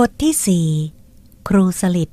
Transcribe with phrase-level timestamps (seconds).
[0.00, 0.68] บทที่สี่
[1.48, 2.10] ครูสลิด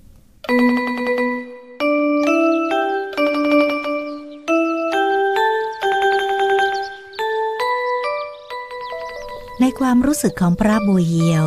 [9.60, 11.46] ในความรู้สึกของพระบุญเยียว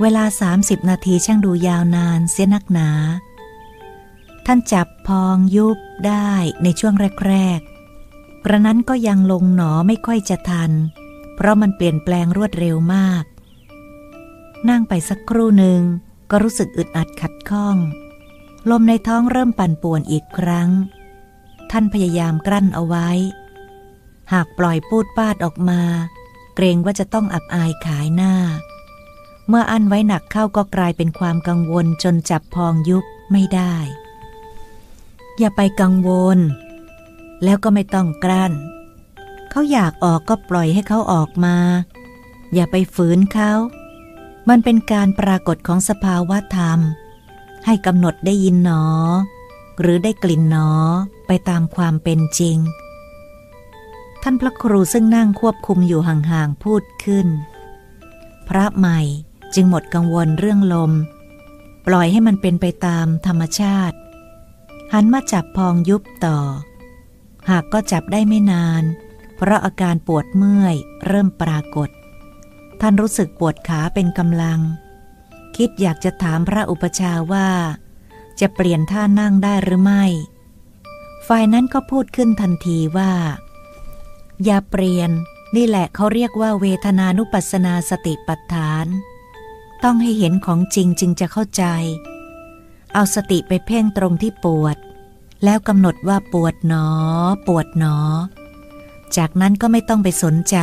[0.00, 0.24] เวลา
[0.58, 2.90] 30 นาทีช่างดูยาวนานเสียนักหนา
[4.46, 6.30] ท่านจับพองยุบได้
[6.62, 6.94] ในช่วง
[7.26, 10.70] แรกๆกระนั้นก็ยังลงหนอไม่ค่อยจะทัน
[11.34, 13.24] เพราะมันเปลี่ยนแปลงรวดเร็วมาก
[14.70, 15.80] นั่งไปสักครู่หนึ่ง
[16.30, 17.76] ก็รู้สึกอึดอัดขัดข้อง
[18.70, 20.70] ลมในท้องเริ่มปั่นป่วนอีกครั้ง
[21.70, 23.08] ท่านพยายามกลั้นเอาไว้
[24.32, 25.82] หากปล่อยพูดปาดออกมา
[26.54, 28.34] เกรงว่าจะต้องอับอายขายหน้า
[29.48, 33.76] เมื่ออั้นไว้หนักเข้าก็กลายเป็นความกังวลจนจับพองยุบไม่ได้
[35.38, 36.38] อย่าไปกังวล
[37.44, 38.52] แล้วก็ไม่ต้องกลั้น
[39.50, 41.56] เขาอยากออกก็ปล่อยให้เขาออกมา
[42.54, 43.52] อย่าไปฝืนเขา
[44.48, 46.78] มันเป็นการปรากฏของสภาวะธรรม
[47.66, 48.84] ให้กำหนดได้ยินหนอ
[49.80, 50.70] หรือได้กลิ่นหนอ
[51.26, 52.58] ไปตามความเป็นจริง
[54.22, 57.28] ท่านพระครูซึ่งนั่งควบคุมอยู่ห่างๆพูดขึ้น
[58.48, 59.00] พระใหม่
[59.54, 60.92] จึงหมดกังวลเรื่องลม
[61.86, 63.96] ปล่อยให้มันเป็นไปตามธรรมชาติ
[64.92, 66.38] หันมาจับพองยุบต่อ
[67.50, 68.82] หากก็จับได้ไม่นาน
[69.36, 71.88] เพราะอาการปวดเมื่อยเริ่มปรากฏ
[72.80, 74.60] ท่านรู้สึกปวดขาเป็นกำลัง
[75.56, 77.48] คิดอยากจะถามพระอุปชาว่า
[78.40, 80.04] จะเปลี่ยนท่านั่งได้หรือไม่
[81.26, 83.12] ฝ่ายนั้นก็พูดขึ้นทันทีว่า
[84.44, 85.10] อย่าเปลี่ยน
[85.56, 88.86] นี่แหละเขาเรียกว่าเวทนานุปัสนาสติปัฏฐาน
[89.84, 91.64] ต้องให้เห็นของจริงจึงจะเข้าใจ
[92.94, 94.76] เอาสติไปเพ่งตรงที่ปวด
[95.44, 96.86] แล้วกำหนดว่าปวดหนอ
[97.46, 97.96] ปวดหนอ
[99.16, 100.56] จากนั้นก็ไม่ต้องไปสนใจ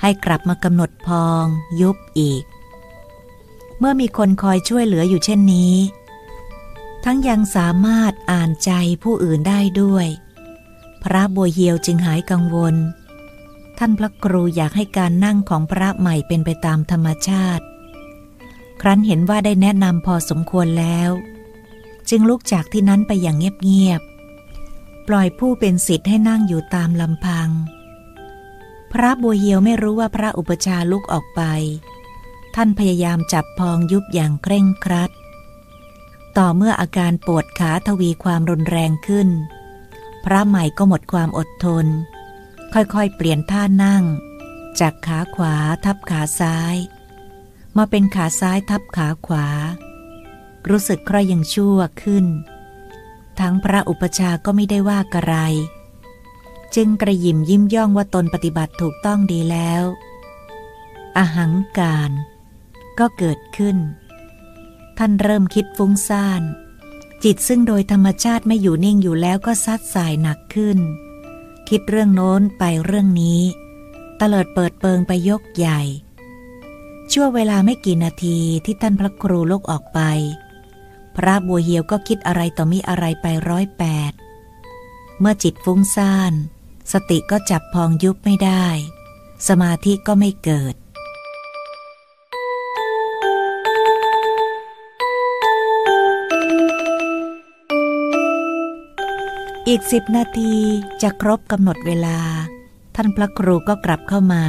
[0.00, 1.44] ให้กลับมากำหนดพอง
[1.80, 2.44] ยุบอีก
[3.78, 5.74] เมื่อมีคนคอยช่วยเหลืออยู่เช่นนี้
[7.04, 8.70] ทั้งยังสามารถอ่านใจ
[9.02, 10.06] ผู้อื่นได้ด้วย
[11.02, 12.74] พระบัวเยียวจึงหายกังวล
[13.78, 17.64] ท่านพระครูอยากให้การนั่งของพระใหม่เป็นไปตามธรรมชาติ
[18.80, 21.10] ครั้นเห็นว่าได้แนะนำพอสมควรแล้ว
[22.10, 27.48] จึงลุกจากที่นั้นไปอย่างเงียบๆปล่อยผู้เป็นสิทธิ์ให้นั่งอยู่ตามลำพัง
[28.92, 31.42] พระบัวเยียวไม่รู้ว่าพระอุปชาลุกออกไป
[32.54, 35.10] ท่านพยายามจับพองยุบอย่างเคร่งครัด
[36.36, 39.28] ต่อเมื่ออาการปวดขาทวีความรุนแรงขึ้น
[40.24, 41.86] พระใหม่ก็หมดความอดทน
[42.72, 44.04] ค่อยๆ เปลี่ยนท่านั่ง
[44.80, 46.76] จากขาขวาทับขาซ้าย
[47.76, 49.46] มาเป็นขาซ้ายทับขาขวา
[50.68, 52.26] รู้สึกคร่อยยังชั่วขึ้น
[53.40, 55.34] ทั้งพระอุปชาก็ไม่ได้ว่ากระไร
[56.76, 59.82] จึงกระยิมยิ้มย่องว่าตนปฏิบัติถูกต้องดีแล้ว
[61.16, 62.10] อหังการ
[62.98, 63.76] ก็เกิดขึ้น
[64.98, 66.42] ท่านเริ่มคิดฟุ้งซ่าน
[67.24, 70.78] จิตซึ่งโดยธรรมชาติไม่อยู่นิ่งอยู่แล้วก็ซัดสายหนักขึ้น
[71.68, 73.40] คิดเรื่องโน้นไปเรื่องนี้
[74.20, 75.80] ตเลิดเปิดเปิงไปยกใหญ่
[77.12, 80.00] ชั่วเวลาไม่กี่นาทีที่ท่านพระครูลกออกไป
[81.16, 84.12] พระบัวเหียวก็คิดอะไรต่อมีอะไรไปร้อยแปด
[85.20, 86.32] เมื่อจิตฟุ้งซ่าน
[86.92, 88.66] สติก็จับพองยุบไม่ได้
[89.48, 90.74] สมาธิก็ไม่เกิด
[99.68, 100.54] อีกสิบนาที
[101.02, 102.18] จะครบกำหนดเวลา
[102.94, 104.44] ท่านพระครูก็กลับเข้ามา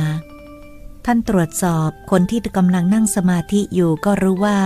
[1.06, 4.60] ท่านตรวจสอบคนที่กำลังนั่งสมาธิอยู่ก็รู้ว่า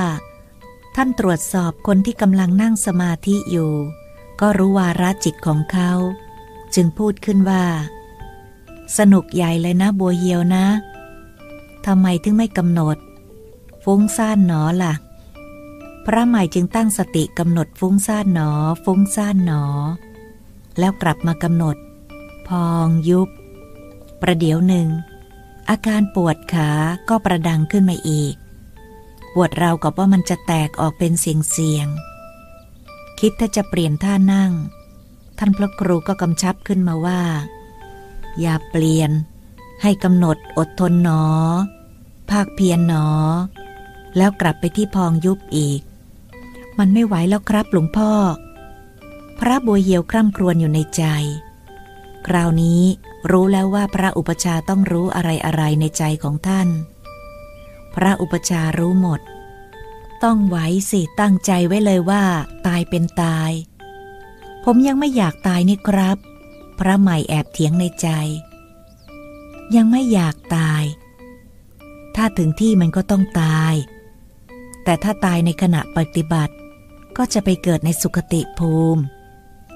[0.96, 3.74] ท่านตรวจสอบคนที่กำลังนั่งสมาธิอยู่
[4.42, 5.92] ก็รู้วาระจิตของเขา
[6.76, 7.64] จึงพูดขึ้นว่า
[8.98, 10.66] สนุกใหญ่เลยนะบัวเหียวนะ
[11.86, 12.98] ทำไมถึงไม่กำหนด
[13.84, 14.94] ฟุ้งซ่านหนอละ่ะ
[16.06, 18.50] พระใหม่จึงตั้งสติกำหนดฟุ้งซ่านหนอ
[18.84, 19.64] ฟุ้งซ่านหนอ
[20.80, 21.78] แล้วกลับมากำหนด
[22.48, 23.30] พองยุบ
[24.22, 24.88] ประเดี๋ยวหนึ่ง
[25.70, 26.70] อาการปวดขา
[27.10, 28.36] ก็ประดังขึ้นมาอีก
[29.34, 31.88] ปวดเรากับว่ามันจะแตกออกเป็นเสียงเสียง
[33.20, 34.52] คิดถ้าจะเปลี่ยนท่านั่ง
[35.46, 37.22] ท่านพระครูก็กำชับขึ้นมาว่า
[38.40, 39.12] อย่าเปลี่ยน
[39.82, 41.24] ให้กำหนดอดทนหนอ
[42.30, 43.08] ภาคเพียรหนอ
[44.18, 45.82] แล้วกลับไปที่พองยุบอีก
[46.78, 48.12] มันไม่ไหวแล้วครับหลวงพ่อ
[49.40, 51.04] พระบัวเหียวคร่ำครวญอยู่ในใจ
[52.28, 52.82] คราวนี้
[53.32, 56.68] รู้แล้วว่าพระอุปชาต้องรู้อะไรอะไรในใจของท่าน
[57.96, 59.22] พระอุปชารู้หมด
[60.24, 60.58] ต้องไหว
[60.90, 62.24] สิตั้งใจไว้เลยว่า
[62.68, 63.52] ตายเป็นตาย
[64.64, 66.18] ผมยังไม่อยากตายนี่ครับ
[66.80, 68.08] พระใหม่แอบเถียงในใจ
[69.76, 70.84] ยังไม่อยากตาย
[72.16, 73.74] ถ้าถึงที่มันก็ต้องตาย
[74.84, 76.54] แต่ถ้าตายในขณะปฏิบัติ
[77.18, 79.02] ก็จะไปเกิดในสุคติภูมิ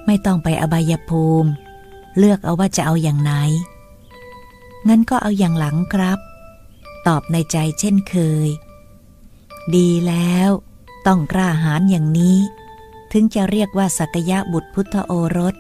[0.06, 1.50] ไม่ต้องไปอบายภูมิ
[2.18, 3.34] เลือกเอาว่าจะเอาอย่างไหน
[4.88, 6.20] งั้นก็เอาอย่างหลังครับ
[7.08, 8.48] ตอบในใจเช่นเคย
[9.76, 10.50] ดีแล้ว
[11.08, 12.38] ต้องกล้าหาญอย่างนี้
[13.12, 15.56] ถึงจะเรียกว่าสักยะบุตรพุทธโอรส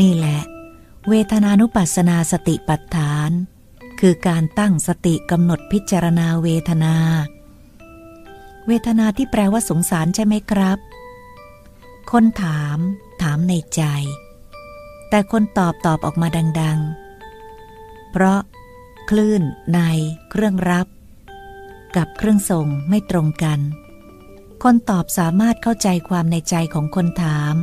[0.00, 0.40] นี่แหละ
[1.08, 3.30] เวทนานุปัสสนาสติปัฏฐาน
[4.00, 6.96] คือการตั้งสติกำหนดพิจารณาเวทนา
[8.66, 10.78] เวทนาที่แปลว่าสงสารใช่ไหมครับ
[12.10, 12.78] คนถาม
[13.22, 13.82] ถามในใจ
[15.08, 16.28] แต่คนตอบตอบออกมา
[16.60, 16.78] ดัง
[17.44, 18.40] ๆ เพราะ
[19.10, 19.42] คลื่น
[19.74, 19.80] ใน
[20.30, 20.86] เครื่องรับ
[21.96, 23.58] กับเครื่องส่งไม่ตรงกัน
[24.62, 27.54] คนตอบสามารถเข้าใจความในใจของคนถาม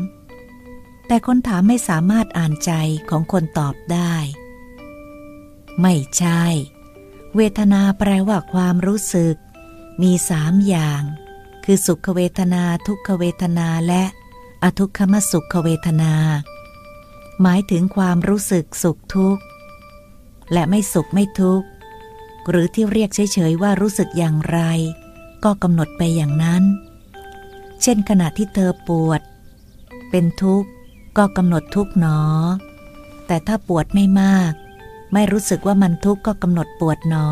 [1.08, 2.72] แต่คนถามไม่สามารถอ่านใจ
[3.10, 4.16] ของคนตอบได้
[5.82, 6.44] ไม่ใช่
[7.36, 9.36] เวทนาแปลว่าความรู้สึก
[10.02, 11.02] มีสามอย่าง
[11.66, 14.04] คือสุขเวทนาทุกขเวทนาและ
[14.64, 16.14] อทุกขมสุขเวทนา
[17.42, 19.44] หมายถึงความรู้สึกสุขทุกข์
[20.54, 21.68] และไม่สุขไม่ทุกข์
[22.50, 24.60] หรือที่เรียกเฉยๆว่ารู้สึกอย่างไร
[25.44, 26.64] ก็กำหนดไปอย่างนั้น
[27.82, 29.22] เช่นขณะที่เธอปวด
[30.10, 30.70] เป็นทุกข์
[31.18, 32.20] ก็กำหนดทุกข์หนอ
[33.28, 34.54] แต่ถ้าปวดไม่มาก
[35.14, 37.28] ไม่รู้สึกว่ามันทุกข์ก็กำหนดปวดหนอ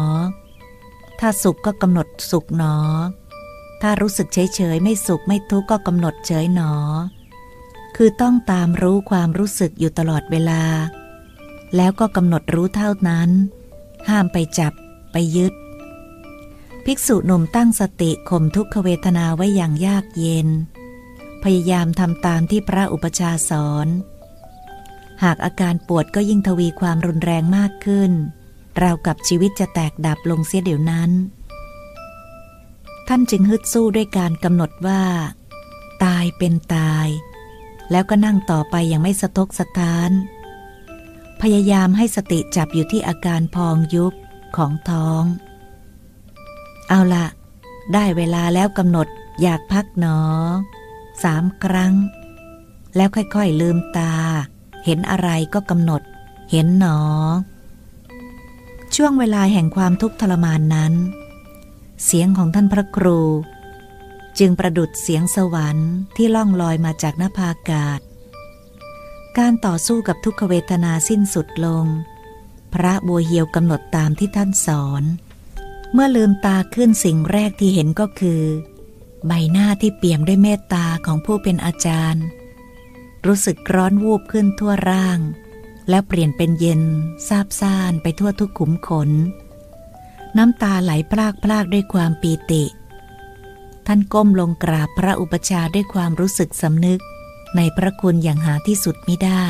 [1.19, 2.75] ถ้าสุขก็กำหนดสุขหนอ
[3.81, 6.73] ถ้ารู้สึกเฉยๆไม่สุขไม่ทุกข์ก็กำหนดเฉยหนอ
[7.95, 10.63] คือต้องตามรู้ความรู้สึกอยู่ตลอดเวลา
[11.75, 13.29] แล้วก็กำหนดรู้เท่านั้น
[14.09, 14.73] ห้ามไปจับ
[15.11, 15.53] ไปยึด
[16.85, 20.49] ภิกษุหนุ่มตั้งสติข่มทุกขเวทนาไว้อย่างยากเย็น
[21.43, 23.87] พยายามทำตามที่พระอุปชาสอน
[25.23, 28.11] หากอาการปวดก็ยิ่งทวีความรุนแรงมากขึ้น
[28.79, 31.11] เรากับชีวิตจะแตกดับลงเสียเดี๋ยวนั้น
[33.07, 35.01] ท่านจึงฮึดสู้ด้วยการกำหนดว่า
[36.03, 37.07] ตายเป็นตาย
[37.91, 40.11] แล้วก็นั่งต่อไปอย่างไม่สะทกสะท้าน
[41.41, 44.13] พยายามให้สติจับอยู่ที่อาการพองยุบ
[44.57, 45.23] ของท้อง
[46.93, 47.27] เอาละ
[47.93, 49.07] ได้เวลาแล้วกำหนด
[49.41, 50.19] อยากพักหนอ
[51.23, 51.93] สามครั้ง
[52.95, 54.13] แล้วค่อยๆลืมตา
[54.85, 56.01] เห็นอะไรก็กำหนด
[56.51, 56.99] เห็นหนอ
[58.95, 60.93] ช่วงเวลาแห่งความทุกข์ทรมานนั้น
[62.05, 63.19] เสียงของท่านพระครู
[64.39, 67.99] จึงประดุดเสียงสวรรค์ที่ล่องลอยมาจากนภาอากาศ
[69.37, 71.85] การต่อสู้กับทุกขเวทนาสิ้นสุดลง
[72.73, 75.03] พระบัวเหียวกำหนดตามที่ท่านสอน
[75.93, 78.43] เมื่อลืมตาขึ้นสิ่งแรกที่เห็นก็คือ
[79.27, 82.25] ใบหน้าที่เปี่ยมด้วยเมตตาของผู้เป็นอาจารย์
[83.25, 85.19] รู้สึกร้อนวูบขึ้นทั่วร่าง
[85.89, 86.81] แล้วเปลี่ยนเป็นเย็น
[87.27, 89.09] ซาบซ่านไปทั่วทุกขุมขน
[90.37, 92.63] น้ำตาไหลพลากพลากด้วยความปีติ
[93.87, 97.01] ท่านก้มลงกราบพระอุปชาด้วยความรู้สึกสำนึก
[97.55, 99.45] ในพระคุณอย่างหาที่สุดไม่ได้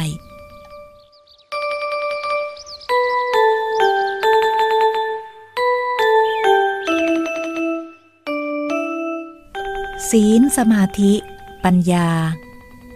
[10.12, 11.14] ศีลสมาธิ
[11.64, 12.10] ปัญญา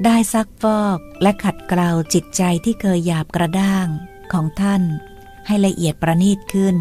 [0.06, 3.88] ได้ซักฟอกและขัดเกลาจิตใจที่เคยหยาบกระด้าง
[4.34, 4.82] ของท่าน
[5.48, 6.76] ให้ละเอียดประณีตขึ้น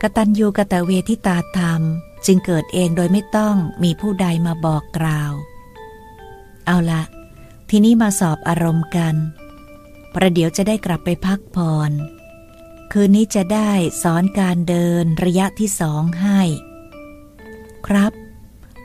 [0.00, 1.82] กตัญญูกะตะเวทิตาธรรม
[2.26, 5.32] จึงเกิดเองโดยไม่ต้องมีผู้ใดมาบอกกล่าว
[6.66, 7.02] เอาละ
[7.70, 9.14] ทีนี้มาสอบอารมณ์กัน
[10.14, 11.92] ประเดี๋ยวจะได้กลับไปพักผ่อน
[12.92, 13.70] คืนนี้จะได้
[14.02, 16.40] สอนการเดินระยะที่สองให้
[17.86, 18.12] ครับ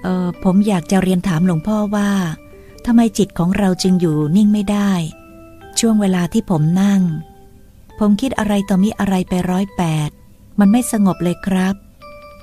[0.06, 2.12] เออผมอยากจะเรียนถามหลวงพ่อว่า
[2.86, 4.92] ทำไมจิตของเราจึงอยู่นิ่งไม่ได้
[5.80, 7.02] ช่วงเวลาที่ผมนั่ง
[8.00, 10.10] ผมคิดอะไรต่อมีอะไรไปร้อยแปด
[10.60, 11.76] มันไม่สงบเลยครับ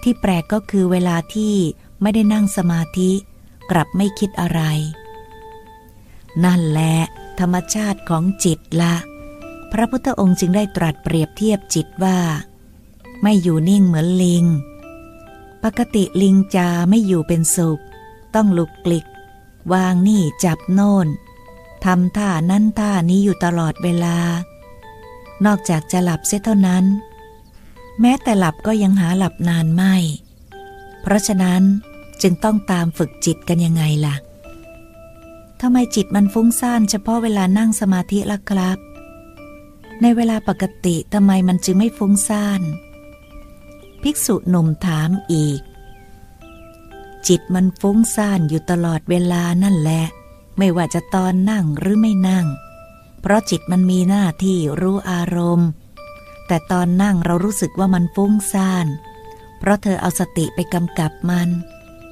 [0.02, 1.54] ที่แปลกก็คือเวลาที่
[2.02, 3.10] ไม่ได้นั่งสมาธิ
[3.70, 4.60] กลับไม่คิดอะไร
[6.44, 6.96] นั่นแหละ
[7.40, 8.94] ธรรมชาติของจิตละ
[9.72, 12.18] พระพุทธองค์จึงได้ตรัสเปรียบเทียบจิตว่า
[13.22, 14.44] ไม่อยู่นิ่งเหมือนลิง
[15.64, 17.80] ปกติลิงจะไม่อยู่เป็นสุข
[18.34, 19.06] ต้องลุกกลิก
[19.72, 21.08] วางนี่จับโน่น
[21.84, 24.16] ทำท่านั้นท่านี้อยู่ตลอดเวลา
[25.44, 26.84] นอกจากจะหลับเสียเท่านั้น
[28.00, 29.94] แม้แต่หลับก็ยังหาหลับนานไม่
[31.00, 31.62] เพราะฉะนั้น
[32.22, 34.16] จึงต้องตามฝึกจิตกันยังไงล่ะ
[35.60, 38.78] ทำไมจิตมันฟุ้งซ่านเฉพาะเวลานั่งสมาธิล่ะครับ
[40.02, 42.60] ในเวลาปกติทำไมมันจึงไม่ฟุ้งซ่าน
[44.02, 45.60] ภิกษุหนุ่มถามอีก
[47.28, 50.04] จิตมันฟุ้งซ่านอยู่ตลอดเวลานั่นแหละ
[50.58, 52.46] ไม่ว่าจะตอนนั่งหรือไม่นั่ง
[53.20, 55.68] เพราะจิตมันมีหน้าที่รู้อารมณ์
[56.46, 58.86] แต่ตอนนั่งเรารู้สึกว่ามันฟุ้งซ่าน
[59.58, 61.48] เพราะเธอเอาสติไปกำกับมัน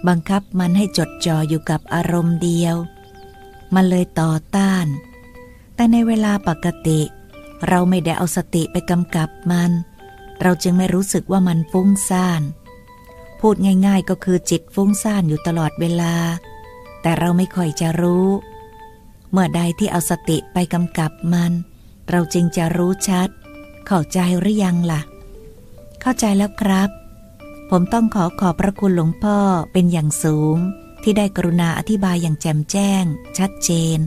[0.09, 2.77] บังคับมันให้จดจ่ออยู่กับอารมณ์เดียว
[3.75, 4.87] มันเลยต่อต้าน
[5.75, 7.01] แต่ในเวลาปกติ
[7.69, 12.43] เราไม่ได้เอาสติไปกำกับมันเเราจึงไม่รู้สึกว่ามันฟุ้งซ่าน
[13.41, 13.55] พูด
[13.87, 16.15] ง่ายๆก็คือจิตฟุ้งซ่านอยู่ตลอดเวลา
[17.03, 18.29] แต่เราไม่ค่อยจะรู้
[19.31, 21.53] เมื่อใดที่เอาสติไปกำกับมัน
[22.11, 23.29] เราจึงจะรู้ชัด
[23.87, 25.01] เข้าใจหรือยังละ่ะ
[26.01, 26.91] เข้าใจแล้วครับ
[27.71, 29.39] ผมต้องขอขอบพระคุณหลวงพ่อ
[29.73, 30.57] เป็นอย่างสูง
[31.03, 33.05] ที่ได้กรุณาอธิบายอย่างแจ่มแจ้ง
[33.39, 33.99] ชัดเจน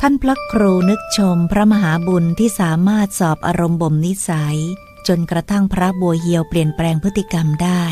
[0.00, 4.58] ท่านพระครูนึกชมพระมหาบุญที่สามารถสอบอารมณ์บ่มนิสัย
[5.08, 7.84] จนกระทั่งพระบัวเหียวเปลี่ยนแปลงพฤติกรรมได้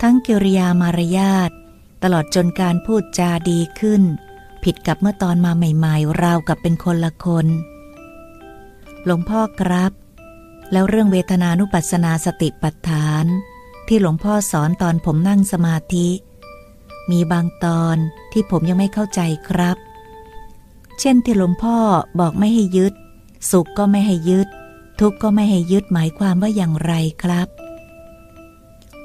[0.00, 1.50] ทั้งกิริยามารยาท
[2.02, 4.02] ตลอดจนการพูดจาดีขึ้น
[4.64, 7.46] ผิดกับเมื่อตอนมาใหม่ๆ ราวกับเป็นคนละคน
[9.04, 9.92] หลวงพ่อครับ
[10.72, 13.24] แล้วเรื่องเวทนานุปัสสนาสติปัฏฐาน
[13.88, 16.08] ที่หลวงพ่อสอนตอนผมนั่งสมาธิ
[17.10, 17.96] มีบางตอน
[18.32, 19.78] ที่ผมยังไม่เข้าใจครับ
[21.00, 21.78] เช่นที่หลวงพ่อ
[22.20, 22.94] บอกไม่ให้ยึด
[23.50, 24.48] สุขก็ไม่ให้ยึด
[25.00, 26.92] ทุกข์ก็ไม่ให้ยึดหมายความว่าอย่างไร
[27.22, 27.48] ครับ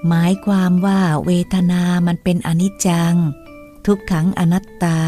[0.08, 3.16] หมายความว่าเวทนามันเป็นอนิจจัง
[3.86, 5.00] ทุกขังอนัตตา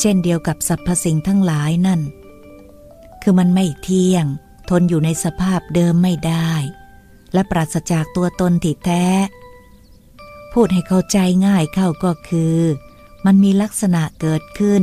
[0.00, 2.00] เช่นเดียวกับสรรพสิ่งทั้งหลายนั่น
[3.22, 4.26] คือมันไม่เที่ยง
[4.70, 6.52] ทนอยู่ในสภาพเดิมไม่ได้
[7.32, 9.06] และปราศจากตัวตนที่แท้
[10.52, 12.58] พูดให้เข้าใจง่ายเข้าก็คือ
[13.24, 14.82] มันมีลักษณะเกิดขึ้น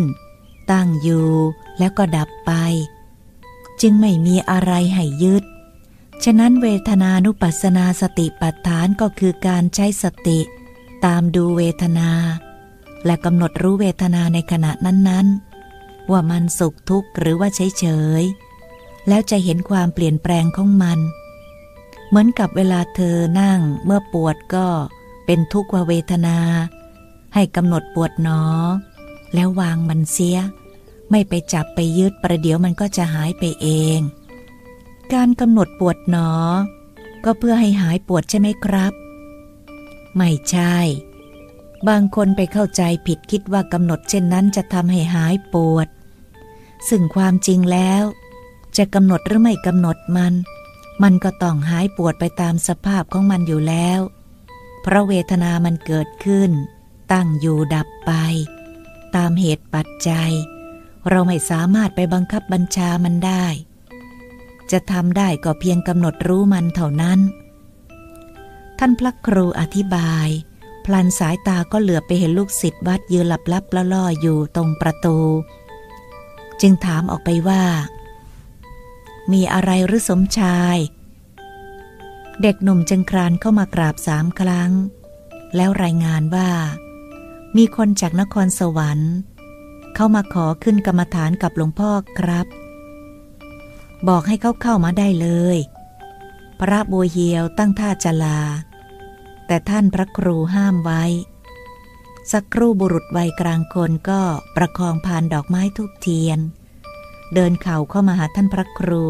[0.72, 1.30] ตั้งอยู่
[1.78, 2.52] แล้วก็ดับไป
[3.82, 5.44] จึงไม่มีอะไรให้ยึด
[6.24, 10.40] ฉะนั้นเวทนานุปัสสนาสติปัฏฐานก็คือการใช้สติ
[11.06, 12.10] ตามดูเวทนา
[13.06, 17.86] และกำหนดรู้เวทนาในขณะนั้นๆ ว่ามันสุขทุกข์หรือว่าเฉ
[18.22, 21.00] ยๆ แล้วจะเห็นความเปลี่ยนแปลงของมัน
[22.08, 24.68] เหมือนกับเวลาเธอนั่งเมื่อปวดก็
[25.26, 26.38] เป็นทุกขเวทนา
[27.34, 28.42] ให้กำหนดปวดหนอ
[29.34, 30.38] แล้ววางมันเสีย
[31.12, 34.00] ไม่ไปจับไปยึดประเดี๋ยวมันก็จะหายไปเอง
[35.14, 36.32] การกำหนดปวดหนอ
[37.24, 38.94] ก็เพื่อให้หายปวดใช่ไหมครับ
[40.18, 40.78] ไม่ใช่
[41.88, 45.88] บางคนไปเข้าใจผิดคิดว่ากำหนดเช่นนั้นจะทำให้หายปวด
[46.90, 48.04] ซึ่งความจริงแล้ว
[48.78, 50.34] จะกำหนดหรือไม่กำหนดมัน
[51.04, 54.00] มันก็ต้องหายปวดไปตามสภาพของมันอยู่แล้ว
[54.82, 56.52] เพราะเวทนามันเกิดขึ้น
[57.12, 58.12] ตั้งอยู่ดับไป
[59.16, 60.32] ตามเหตุปัจจัย
[61.10, 63.46] เราไม่สามารถไปบังคับบัญชามันได้
[64.72, 67.20] จะทำได้ก็เพียงกำหนดรู้มันเท่านั้น
[68.80, 70.28] ท่านพระครูอธิบาย
[70.86, 75.18] พลันสายตาก็เหลือไปเห็นลูกศิษย์วัดยืนหลับลับละล่ออยู่ตรงประตู
[76.62, 77.64] จึงถามออกไปว่า
[79.32, 80.78] มีอะไรหรือสมชาย
[82.42, 84.72] เด็กหนุ่มจึงครานเข้ามากราบสามครั้ง
[85.56, 86.50] แล้วรายงานว่า
[87.58, 89.14] มีคนจากนครสวรรค์
[89.96, 92.48] เข้ามาขอขึ้นกรรมฐานกับหลวงพ่อครับ
[94.08, 95.58] บอกให้เขาเข้ามาได้เลย
[96.60, 98.40] พระบัวเหียวตั้งท่าจะลา
[99.48, 101.04] แต่ท่านพระครูห้ามไว้
[102.32, 104.22] สักครู่บุรุษวัยกลางคนก็
[104.56, 106.40] ประคองพานดอกไม้ทุกเทียน
[107.34, 109.04] เดินเข่าเข้ามาหาท่านพระครู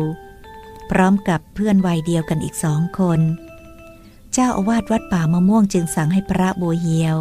[0.89, 3.19] พร้อมกับเพื่อนวัยเดียวกันอีกสองคน
[4.33, 7.17] เจ้าอาวาสวัดป่ามะม่วงจึงสั่งให้พระบัวเหียว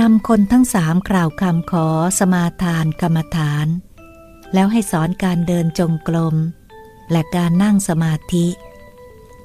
[0.00, 1.86] นำคนทั้งสามกล่าวคำขอ
[2.18, 3.66] สมาทานกรรมฐาน
[4.54, 6.36] แล้วให้สอนการเดินจงกรม
[7.10, 8.46] และการนั่งสมาธิ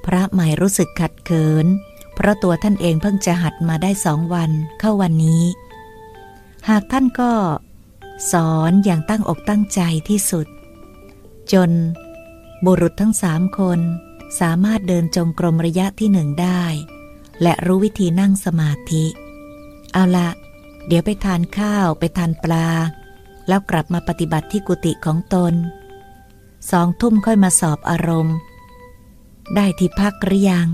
[0.04, 1.66] พระใหม่รู้สึกขัดเขิน
[2.14, 4.50] เพราะตัวท่านเองเพิ่งจะหัดมาได้สองวัน
[4.80, 5.44] เข้าวันนี้
[6.68, 7.32] หากท่านก็
[8.32, 10.46] สอนอย่างตั้งอกตั้งใจที่สุด
[11.52, 11.70] จน
[12.64, 13.80] บุรุษทั้งสามคน
[14.40, 16.64] สามารถเดินจงกรมระยะที่หนึ่งได้
[17.42, 19.04] และรู้วิธีนั่งสมาธิ
[19.92, 20.28] เอาละ
[20.86, 22.68] เดี๋ยวไปทานข้าวไปทานปลา
[23.48, 25.54] แล้วกลับมาปฏิบัติที่กุฏิของตน
[26.70, 28.36] สองทุ่มค่อยมาสอบอารมณ์
[29.54, 30.68] ได้ที่พักหรือยัง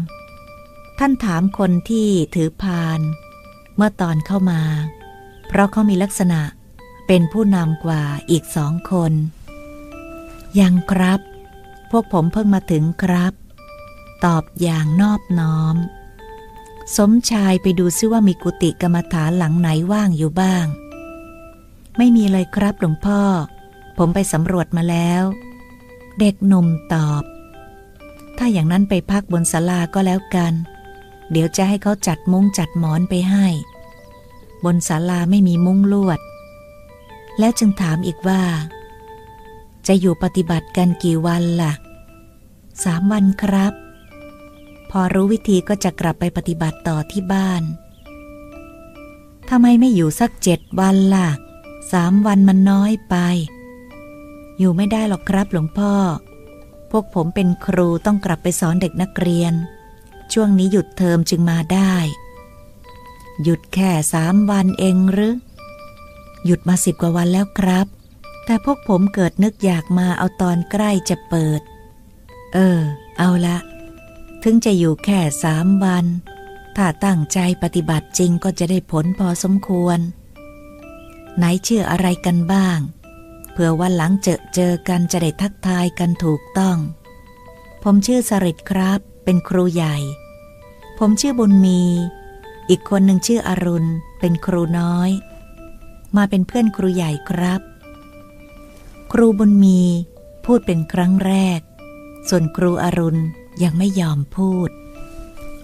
[0.99, 3.01] ท่านถามคนที่ถือพาน
[3.77, 4.63] เมื่อตอนเข้ามา
[5.49, 6.41] เพราะเขามีลักษณะ
[7.07, 9.13] เป็นผู้นำกว่าอีกสองคน
[10.61, 11.21] ยังครับ
[11.91, 13.33] พวกผมเพิ่งมาถึงครับ
[14.25, 15.77] ตอบอย่างนอบน้อม
[16.97, 20.67] สมชายไปดูซิว่ามีกุฏิกรรมฐานหลังไหนว่างอยู่บ้าง
[21.97, 23.21] ไม่มีเลยครับหลวงพ่อ
[23.99, 25.23] ผมไปสำรวจมาแล้ว
[26.21, 27.23] เด็กหนุ่มตอบ
[28.39, 30.53] ถ้าอย่างนั้นไปพักบนศาลาก็แล้วกัน
[31.31, 33.47] เดี๋ยวจะให้เขาจัดมุ้งจัดหมอนไปให้
[34.65, 36.21] บนศาลาไม่มีมุ้งลวด
[37.39, 38.43] แล้วจึงถามอีกว่า
[39.87, 41.73] จะอยู่ปฏิบัติกันกี่วันละ่ะ
[42.85, 43.73] สามวันครับ
[44.99, 47.63] อรู้วิธีก็จะกลับไปปฏิบัติต่อที่บ้าน
[49.51, 51.29] ทำไมไม่อยู่สักเจ็ดวันละ่ะ
[51.93, 53.17] สามวันมันน้อยไป
[54.59, 55.95] อยู่ไม่ได้หรอกครับหลวงพ่อ
[56.91, 59.55] พวกผมเป็นครูต้องกลับไปสอนเด็กนักเรียน
[60.33, 61.95] ช่วงนี้หยุดเทอมจึงมาได้
[63.43, 65.35] หยุดแค่สามวันเองหรือ
[66.45, 67.87] หยุดมาสิบกว่าวันแล้วครับ
[68.45, 71.61] แต่พวกผมเกิดนึกอยากมาเอาตอนใกล้จะเปิด
[72.55, 72.79] เออ
[73.19, 73.57] เอาละ
[74.47, 76.07] ถึงจะอยู่แค่สามวัน
[76.77, 79.99] ถ้าตั้งใจปฏิบัติจริงก็จะได้ผลพอสมควร
[81.37, 82.79] ไหนชื่ออะไรกันบ้าง
[83.53, 86.79] เพื่อวันหลังเจอเจอกันจะได้ทักทายกันถูกต้อง
[87.83, 89.97] ผมชื่อสริตครับ เป็นครูใหญ่
[90.99, 91.83] ผมชื่อบุญมี
[92.69, 95.11] อีกคนหนึ่งชื่ออรุณ เป็นครูน้อย
[96.17, 97.61] มาเป็นเพื่อนครูใหญ่ครับ
[99.13, 99.81] ครูบุญมี
[100.45, 101.61] พูดเป็นครั้งแรก
[102.29, 103.21] ส่วนครูอรุณ
[103.63, 104.71] ยังไม่ยอมพูด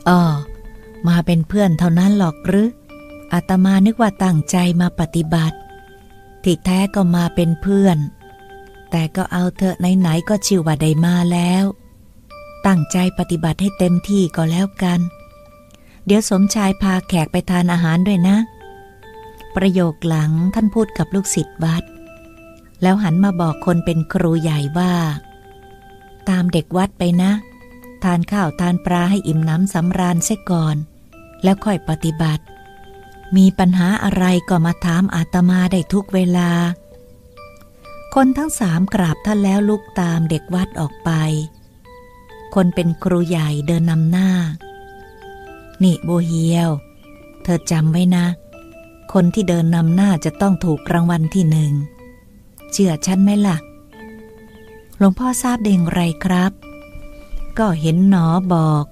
[0.08, 0.20] อ๋อ
[1.08, 2.68] มาเป็นเพื่อนเท่านั้นหรอกหรือ
[3.32, 5.56] อาตมานึกว่าตั้งใจมาปฏิบัติ
[6.42, 7.98] ที่แท้ก็มาเป็นเพื่อน
[8.90, 11.64] แต่ก็เอาเถอะไหนๆก็ชิวว่าได้มาแล้ว
[12.66, 15.00] ตั้งใจปฏิบัติให้เต็มที่ก็แล้วกัน
[16.06, 18.36] เดี๋ยวสมชายพาแขกไปทานอาหารด้วยนะ
[19.56, 21.84] ประโยคหลังท่านพูดกับลูกศิษย์วัด
[22.82, 24.92] แล้วหันมาบอกคนเป็นครูใหญ่ว่า
[26.28, 27.30] ตามเด็กวัดไปนะ
[28.04, 30.76] ทานข้าวทานปลาให้อิ่มน้ำสำราญเสียก่อน
[31.42, 32.44] แล้วค่อยปฏิบัติ
[33.36, 36.50] มีปัญหาอะไรก็มาถามอาตมาได้ทุกเวลา
[38.14, 41.10] คนทั้งสามกราบท่านแล้วลุกตามเด็กวัดออกไป
[42.54, 44.30] คนเป็นครูใหญ่เดินนำหน้า
[45.82, 46.70] นี่โบเฮียว
[47.42, 48.26] เธอจำไว้นะ
[49.12, 51.72] คนที่เดินนำหน้าจะต้องถูกรางวัลที่หนึ่ง
[52.72, 53.56] เชื่อฉันไหมละ่ะ
[54.98, 56.52] หลวงพ่อทราบเด้งไรครับ
[57.58, 58.84] ก็เห็นหนอบอก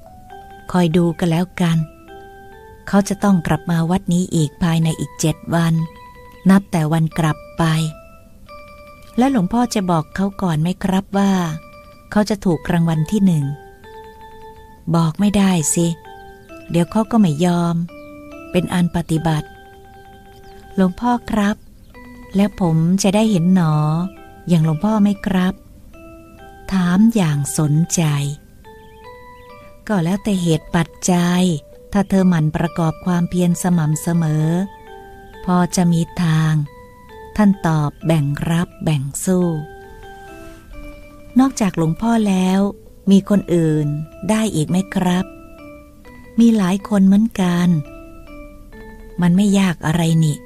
[0.72, 1.78] คอยดูกันแล้วกัน
[2.88, 5.74] เขาจะต้องกลับมาวัดนี้อีกภายในอีกเจ็ดวัน
[6.50, 7.64] นับแต่วันกลับไป
[9.18, 11.32] และหลวงพ่อจะบอกเขาก่อนไหมครับว่า
[12.10, 13.44] เขาจะถูกรางวัลที่หนึ่ง
[14.94, 15.86] บอกไม่ได้สิ
[16.70, 17.74] เดี๋ยวเขาก็ไม่ยอม
[18.50, 19.48] เป็นอันปฏิบัติ
[20.74, 21.56] หลวงพ่อครับ
[22.36, 23.74] แล้วผมจะได้เห็นหนอ
[24.48, 25.54] อย่างหลวงพ่อไหมครับ
[26.72, 28.02] ถามอย่างสนใจ
[29.88, 31.42] ก็แล้วแต่เหตุปัจจัย
[31.92, 34.46] ถ้าเธอหมั่นประกอบความเพียรสม่ำเสมอ
[35.44, 36.52] พอจะมีทาง
[37.36, 39.46] ท่านตอบแบ่งรับแบ่งสู้
[41.38, 42.60] นอกจากหลวงพ่อแล้ว
[43.10, 43.86] มีคนอื่น
[44.30, 45.24] ได้อีกไหมครับ
[46.38, 47.68] มีหลายคนเหมือนกัน
[49.20, 50.38] มันไม่ยากอะไรนี่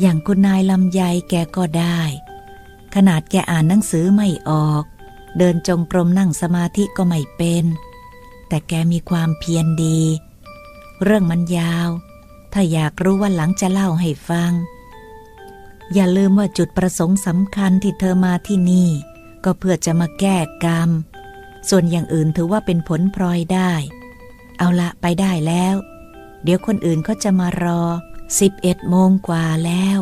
[0.00, 2.00] อย่างคุณนายลำไยแกก็ได้
[2.94, 4.84] ขนาดแกอ่านหนังสือไม่ออก
[5.38, 7.64] เดินจงกรมนั่งสมาธิก็ไม่เป็น
[8.52, 10.00] แต่แกมีความเพียรดี
[11.02, 11.88] เรื่องมันยาว
[12.52, 14.52] ถ้าอยากรู้ว่าหลังจะเล่าให้ฟัง
[15.94, 18.88] อย่าลืมว่าจุดประสงค์สำคัญที่เธอมาที่นี่
[19.44, 20.90] ก็เพื่อจะมาแก้กรรม
[21.68, 23.72] ส่วนอย่างอื่นถือว่าเป็นผลพลอยได้
[24.58, 25.74] เอาละไปได้แล้ว
[26.42, 27.82] เดี๋ยวคนอื่นเขาจะมารอ
[28.36, 29.98] 11โมงกว่าแล้ว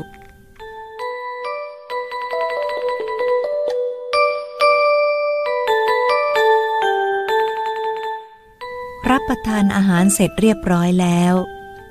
[9.10, 11.34] รับประทานอาหารเสร็จเรียบร้อยแล้ว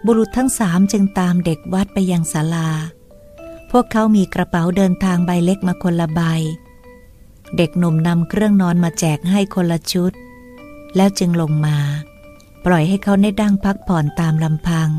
[0.05, 2.69] บุรุษทั้งสามจึงตามเด็กวัดไปยังศาลา
[3.71, 6.21] พวกเขามีกระเป๋าเดินทางใบเล็กมาคนละใบ
[7.57, 10.13] เด็กหนุ่มนำเครื่องนอนมาแจกให้คนละชุด
[10.95, 11.77] แล้วจึงลงมา
[12.65, 14.89] ปล่อยให้เขาได้ดั้งพักผ่อนตามลำพัง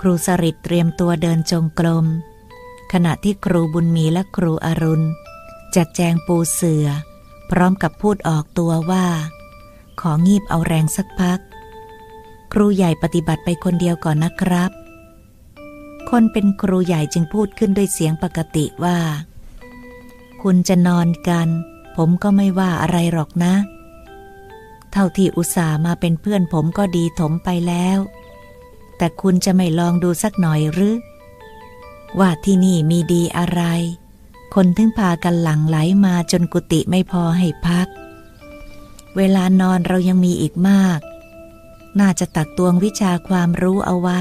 [0.00, 2.06] ครูสริตเตรียมตัวเดินจงกรม
[2.92, 5.06] ขณะที่ครูบุญมีและครูอรุณ
[5.74, 6.86] จัดแจงปูเสือ
[7.50, 9.06] พร้อมกับพูดออกตัวว่า
[10.00, 11.40] ของีบเอาแรงสักพัก
[12.52, 14.70] ครูใหญ่ปฏิบัติไปคนเดียวก่อนนะครับ
[16.10, 18.98] คนเป็นครูใหญ่จึงพูดขึ้นด้วยเสียงปกติว่า
[20.42, 21.48] คุณจะนอนกัน
[21.96, 23.54] ผมก็ไม่ว่าอะไรหรอกนะ
[24.92, 27.98] เท่าที่อุตส่าห์มาเป็นเพื่อนผมก็ดีถมไปแล้ว
[28.96, 30.96] แต่คุณจะไม่ลองดูสักหน่อยหรือ
[32.18, 33.62] ว่าที่นี่มีดีอะไร
[34.54, 37.88] คนถึงพากันหลั่งไหลมาจนกุฏิไม่พอให้พัก
[39.16, 41.00] เวลานอนเรายังมีอีกมาก
[42.00, 44.20] น่าจะตักตวงวิชาความรู้เอาไว้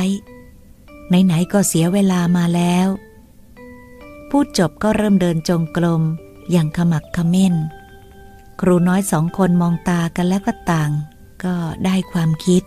[1.26, 2.88] ไหนๆก็เสียเวลามาแล้ว
[4.30, 6.04] พูดจบก็เริ่มเดินจงกรม
[6.52, 7.56] อย่างขมักขม้น
[8.62, 10.92] ครูน้อยสองคนมองตากันแล้วก็ต่าง
[11.44, 12.64] ก็ได้ความคิด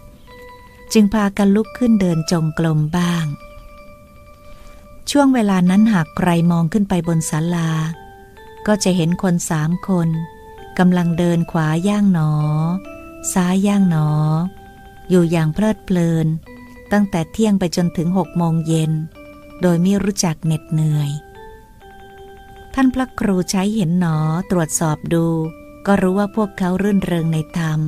[0.92, 3.24] จึงพากันลุกขึ้นเดินจงกรมบ้าง
[5.10, 7.70] ชช่วงเวลานั้นหากใครมองขึ้นไปบนศาลา
[8.66, 10.08] ก็จะเห็นคนสามคน
[10.78, 12.32] กำลังเดินขวาย่างหนอ
[13.32, 14.08] ซ้ายย่างหนอ
[15.10, 16.26] อยู่อย่างเพลิดเพลิน
[16.92, 18.92] ตั้งแต่เที่ยงไปจนถึงหกโมงเย็น
[19.62, 21.10] โดยไม่รู้จักเหน็ดเหนื่อย
[22.74, 24.16] ท่านพระครูใช้เห็นหนอ
[24.50, 25.26] ตรวจสอบดู
[25.86, 27.80] ก็รู้ว่าพวกเขารื่นเริงในธรรม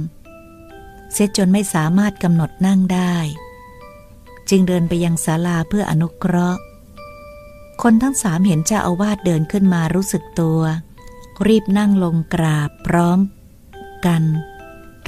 [1.13, 3.17] เสียจนไม่สามารถกำหนดนั่งได้
[4.51, 6.61] จึงเดินไปยังศาลาเพื่ออนุเคราะห์
[7.83, 10.61] คนทั้งสามเห็นเจ้าอาวาสเดินขึ้นมารู้สึกตัว
[11.47, 13.19] รีบนั่งลงกราบพร้อม
[14.07, 14.23] กัน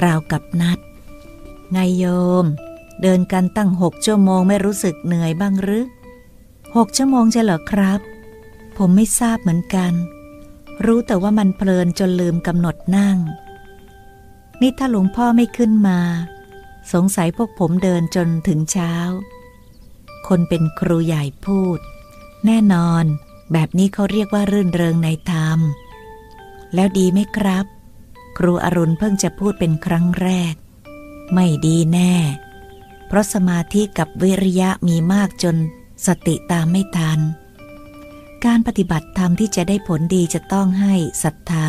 [0.02, 0.78] ราวกับนัด
[1.72, 2.04] ไงโย
[2.42, 2.44] ม
[3.02, 5.86] เดินกันตั้งหกชั่วโมงไม่รู้สึกเหนื่อยบ้างหรือ
[6.76, 8.00] หกชั่วโมงจะเหรอครับ
[8.76, 9.92] ผมไม่ทราบเหมือนกัน
[10.84, 13.18] รู้แต่ว่ามันเพลินจนลืมกำหนดนั่ง
[14.60, 16.00] นี่ถ้าหลวงพ่อไม่ขึ้นมา
[16.92, 18.94] สงสัยพวกผมเดินจนถึงเช้า
[20.28, 21.78] คนเป็นครูใหญ่พูด
[22.46, 23.04] แน่นอน
[23.52, 25.58] แบบนี้เขาเรียกว่ารื่นเริงในธรรม
[26.74, 27.64] แล้วดีไหมครับ
[28.38, 30.54] ครูอรุณเพิ่งจะพูดเป็นครั้งแรก
[31.32, 32.14] ไม่ดีแน่
[33.06, 35.56] เพราะสมาธิกับวิริยะมีมากจน
[36.06, 37.20] สติตามไม่ทัน
[38.44, 41.68] การปฏิบัติธรรมที่จะได้ผลดีจะต้องให้ศรัทธา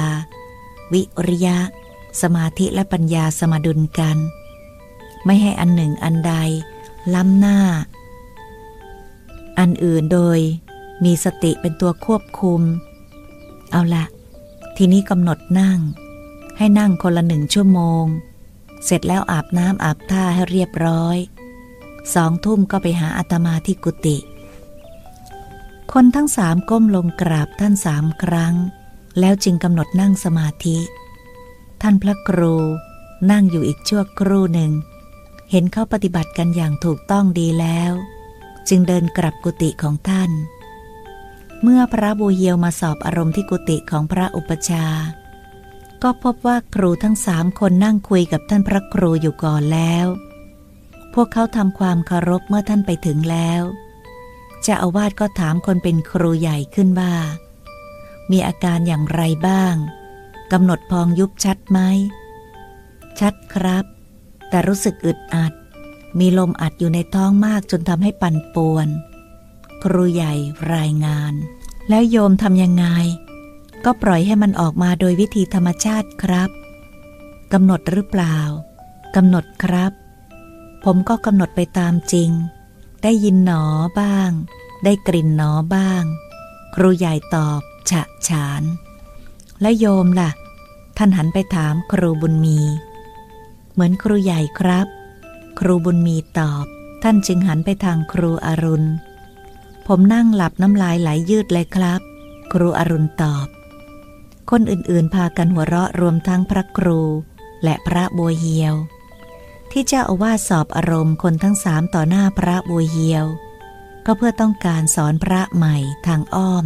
[0.94, 1.58] วิริยะ
[2.22, 4.18] สมาธิและปัญญาสมดุลกัน
[5.26, 6.34] ไม่ให้อันหนึ่งอันใด
[7.14, 7.60] ล้ำหน้า
[9.60, 10.40] อันอื่นโดย
[11.04, 12.62] มีสติเป็นตัวควบคุม
[13.72, 14.06] เอาละ
[14.78, 15.80] ทีนี้กำหนดนั่ง
[16.58, 18.06] ให้นั่งคนละหนึ่งชั่วโมง
[18.86, 21.18] เสร็จแล้วอาบน้ำอาบท่าให้เรียบร้อย
[22.14, 24.18] สองทุ่มก็ไปหาอาตมาที่กุฏิ
[25.92, 28.56] คนทั้งสามก้มลงกราบท่านสามครั้ง
[29.20, 30.78] แล้วจึงกำหนดนั่งสมาธิ
[31.82, 32.56] ท่านพระครู
[33.32, 34.72] นั่งอยู่อีกชั่วครู่หนึ่ง
[35.52, 37.92] เห็นเขาปฏิบัติกันอย่างถูกต้องดีแล้ว
[38.70, 40.32] จึงเดินกลับกุฏิของท่าน
[41.64, 44.86] เมื่อพระบูเฮียวมาสอบอารมณ์ที่กุฏิของพระอุปชา
[46.04, 50.08] ก็พบว่าครูทั้งสามคนนั่งคุยกับท่านพระครูอยู่ก่อนแล้ว
[51.14, 53.62] พวกเขาทำความเคารพเมื่อท่านไปถึงแล้ว
[54.62, 57.14] เจ้าอาวาสก็ถามคนเป็นครูใหญ่ขึ้นว่า
[58.32, 59.76] มีอาการอย่างไรบ้าง
[60.52, 61.80] กำหนดพองยุบชัดไหม
[63.20, 63.86] ชัดครับ
[64.50, 65.54] แต่รู้สึกอึดอัด
[66.20, 68.88] มีลมอัดอยู่ในท้องมากจนทำให้ปั่นป่วน
[69.84, 70.34] ครูใหญ่
[70.76, 71.34] รายงาน
[71.90, 72.86] แล้วโยมทำยังไง
[73.86, 76.50] ก็ปล่อยให้มันออกมาโดยวิธีธรรมชาติครับ
[77.54, 78.38] กำหนดหรือเปล่า
[79.16, 79.92] กำหนดครับ
[80.84, 82.30] ผมก็กำหนดไปตามจริง
[83.04, 83.64] ได้ยินหนอ
[84.00, 84.32] บ้าง
[84.84, 86.04] ได้กลิ่นหนอบ้าง
[86.76, 88.64] ครูใหญ่ตอบ ฉะฉาน
[89.62, 90.32] และโยมล่ะ
[90.98, 92.60] ท่านหันไปถามครูบุญมี
[93.72, 94.88] เหมือนครูใหญ่ครับ
[95.60, 96.66] ครูบุญมีตอบ
[97.04, 98.88] ท่านจึงหันไปทางครูอรุณ
[99.88, 102.02] ผมนั่งหลับน้ำลายไหลยยืดเลยครับ
[102.54, 103.48] ครูอรุณตอบ
[104.50, 107.02] คนอื่นๆ พากันหัวเราะรวมทั้งพระครู
[107.64, 108.74] และพระบัวเฮียว
[109.72, 113.26] ที่เจ้าอาวาสสอบอารมณ์คนทั้งสามต่อหน้าพระบัวเฮียว
[114.06, 116.66] ก็เพื่อต้องการสอนพระใหม่ทางอ้อม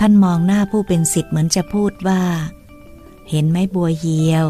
[0.00, 2.22] ท่านมองหน้าผู้เป็นสิทธิ์เหมือนจะพูดว่า
[3.30, 4.44] เห็นไหมบัวเฮียว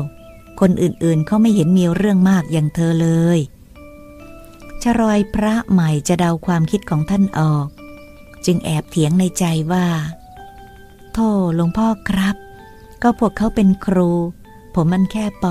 [0.61, 3.39] คนอื่นๆเขาไม่เห็นมีเรื่องมากอย่างเธอเลย
[4.83, 7.67] ชรอยพระใหม่จะเดาความคิดของท่านออก
[8.45, 9.87] จึงแอบเถียงในใจว่า
[11.13, 12.37] โธ่หลวงพ่อครับ
[13.03, 14.11] ก็พวกเขาเป็นครู
[14.75, 15.45] ผมมันแค่ป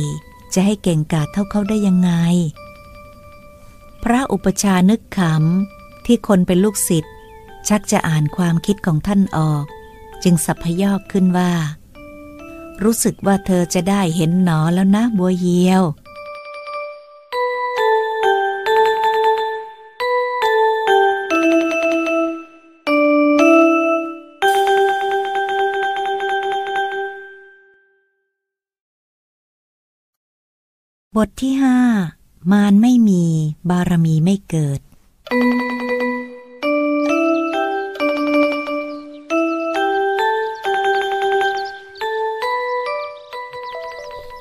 [0.00, 2.10] .4 จะให้เก่งกาจเท่าเขาได้ยังไง
[4.02, 7.14] พระอุปชานึกขำที่คนเป็นลูกศิษย์
[7.68, 9.64] ชักจะอ่านความคิดของท่านออก
[10.22, 11.52] จึงสัพพยอกขึ้นว่า
[12.82, 15.82] รู้สึกว่าเธอจะได้เห็นหนอแล้วนะบัวเยียว
[31.22, 31.78] บทที่ห้า
[32.52, 33.24] มารไม่มี
[33.70, 34.80] บารมีไม่เกิด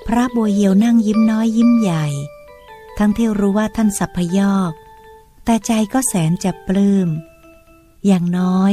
[0.08, 2.06] พระบัวเหียวนั่งยิ้มน้อยยิ้มใหญ่
[2.98, 4.72] ทั้งที่รู้ว่าท่านสัพพยอก
[5.46, 7.10] แต่ใจก็แสนจะปลื้ม
[8.08, 8.72] อย่างน้อย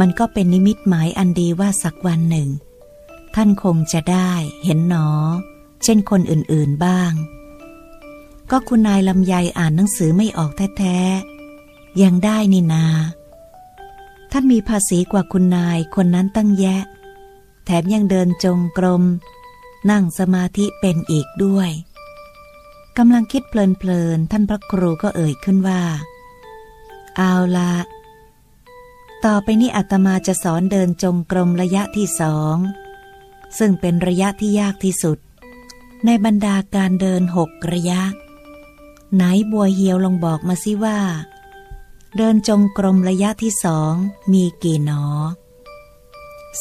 [0.00, 2.48] มันก็เป็นนิมิตหมายอันดีว่าสักวันหนึ่ง
[3.34, 4.32] ท่านคงจะได้
[4.64, 5.08] เห็นหนอ
[5.82, 7.12] เช่นคนอื่นๆบ้าง
[8.50, 12.84] ก็คุณนายลำไยอ่านหนังสือไม่ออกแท้ๆ ยังได้นี่นา
[14.30, 16.82] ท่านมีภาษีกว่าคุณนายคนนั้นตั้งแยะ
[17.64, 19.02] แถมยังเดินจงกรม
[19.90, 21.70] นั่งสมาธิเป็นอีกด้วย
[22.98, 25.82] กำลังคิดเพลินๆ ท่านพระครูก็เอ่ยขึ้นว่า
[27.16, 27.74] เอาละ
[29.24, 32.56] ต่อไปนี้อาตมาจะสอนเดินจงกรมระยะที่สอง
[33.58, 35.18] ซึ่งเป็นระยะที่ยากที่สุด
[36.04, 38.00] ในบรรดาการเดินหกระยะ
[39.14, 40.98] ไหนบัวเหียวลองบอกมาสิว่า
[42.16, 43.92] เดินจงกรมระยะที่สอง
[44.32, 45.04] มีกี่หนอ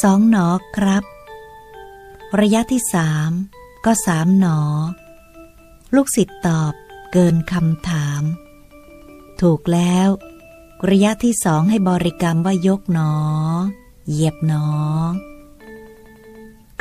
[0.02, 1.04] สองหนอครับ
[2.40, 3.32] ระยะที่สาม
[3.86, 4.60] ก็สามหนอ
[5.96, 6.74] ลูกศิษย์ตอบ
[7.12, 8.22] เกินคำถาม
[9.42, 10.08] ถูกแล้ว
[10.90, 13.14] ระยะที่สองให้บริกรรมว่ายกหนอ
[14.10, 14.66] เหยียบหนอ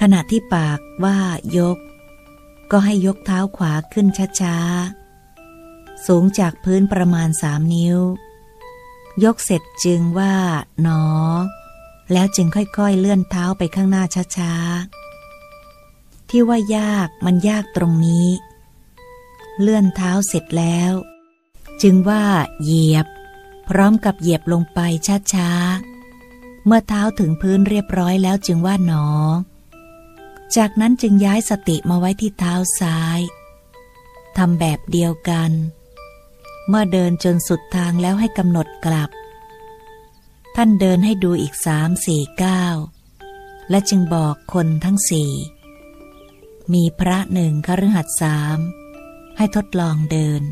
[0.00, 1.18] ขณะที่ปากว่า
[1.58, 1.78] ยก
[2.70, 4.06] ก็ให้ยกเท้าขวาขึ้น
[4.40, 5.03] ช้าๆ
[6.06, 7.98] สูงจากพื้นประมาณสามนิ้ว
[9.24, 10.34] ยกเสร็จจึงว่า
[10.82, 11.04] หนอ
[12.12, 14.04] แล้วจึงค่อยๆเลื่อนเท้าไปข้างหน้า
[14.36, 18.28] ช้าๆ ที่ว่ายากมันยากตรงนี้
[19.60, 20.92] เลื่อนเท้าเสร็จแล้ว
[21.82, 22.24] จึงว่า
[22.62, 23.06] เหยียบ
[23.68, 24.80] พร้อมกับเหยียบลงไป
[25.34, 29.06] ช้าๆ เมื่อเท้าถึงพื้นเรียบร้อยแล้วจึงว่าหนอ
[30.56, 33.20] จากนั้นจึงย้ายสติมาไว้ที่เท้าซ้าย
[34.36, 35.50] ทำแบบเดียวกัน
[36.68, 39.10] เมื่อเดินจนสุดทางแล้วให้กำหนดกลับ
[40.56, 42.76] ท่านเดินให้ดูอีกสามสี่ก้าว
[43.70, 45.32] และจึงบอกคนทั้งสี่
[46.72, 48.58] มีพระหนึ่งคฤหัสสาม
[49.36, 50.42] ให้ทดลองเดิน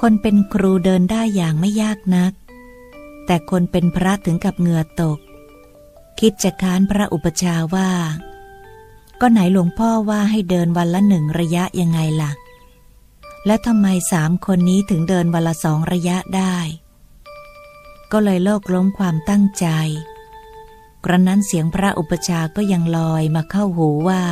[0.00, 2.32] คนเป็นครูเดินได้อย่างไม่ยากนัก
[3.26, 5.18] แต่คนเป็นพระถึงกับเหงื่อตก
[6.20, 7.90] คิดจะค้านพระอุปชาว่า
[9.20, 12.30] ก็ไหนหลวงพ่อว่าให้เดินวันละหนึ่งระยะยังไงล่ะ
[13.46, 16.56] และทำไมสามคนนี้ถึงเดินวันละสองระยะได้
[18.12, 19.66] ก็เลยโลกล้มความตั้งใจ
[21.04, 24.22] กระนั้นเสียงพระอุปชาก็ยังลอยมาเข้าหูว่า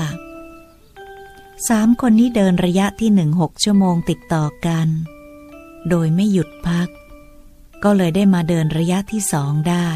[1.68, 4.88] สามคนนี้เดินระยะที่หนึ่งหกชั่วโมงติดต่อกัน
[5.88, 6.88] โดยไม่หยุดพัก
[7.85, 9.88] ก็เลยได้มาเดินระยะที่สองได้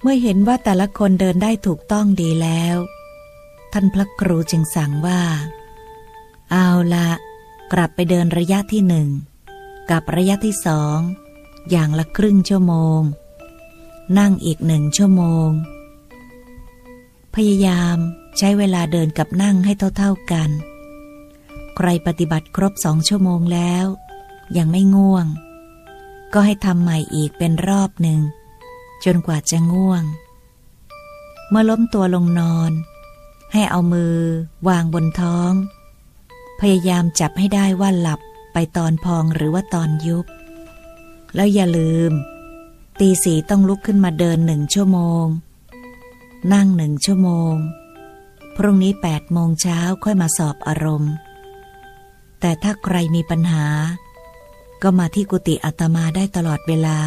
[0.00, 2.76] เมื่อเห็นว่าแต่ละคนเดินได้ถูกต้องดีแล้ว
[3.72, 5.22] ท่านพระครูจึงสั่งว่า
[6.52, 7.10] เอาละ
[7.72, 9.08] กลับไปเดินระยะที่หนึ่ง
[9.90, 10.98] กับระยะที่สอง
[11.70, 13.00] อย่างละครึ่งชั่วโมง
[14.18, 15.48] นั่งอีกหนึ่งชั่วโมง
[17.34, 17.96] พยายาม
[18.38, 20.50] ใช้เวลาเดินกับนั่งให้เท่าๆกัน
[21.76, 23.86] ใครปฏิบัติครบสองชั่วโมงแล้ว
[24.56, 25.26] ยังไม่ง่วง
[26.32, 28.20] ก็ให้ทำใหม่อีกเป็นรอบหนึ่ง
[29.04, 30.02] จนกว่าจะง่วง
[31.48, 32.72] เมื่อล้มตัวลงนอน
[33.52, 34.16] ให้เอามือ
[34.68, 35.52] วางบนท้อง
[36.60, 38.20] พยายามจับให้ได้ว่าหลับ
[38.52, 40.26] ไปตอนพองหรือว่าตอนยุบ
[41.34, 42.12] แล้วอย่าลืม
[43.00, 45.26] ตีสีต้องลุกขึ้นมาเดินหนึ่งชั่วโมง
[46.52, 47.54] นั่งหนึ่งชั่วโมง
[48.56, 51.14] พรุ่งนี้แปดโมงเช้าค่อยมาสอบอารมณ์
[52.40, 53.66] แต่ถ้าใครมีปัญหา
[54.82, 56.98] ก็มาที่กุฏิอาตมาได้ตลอดเวลา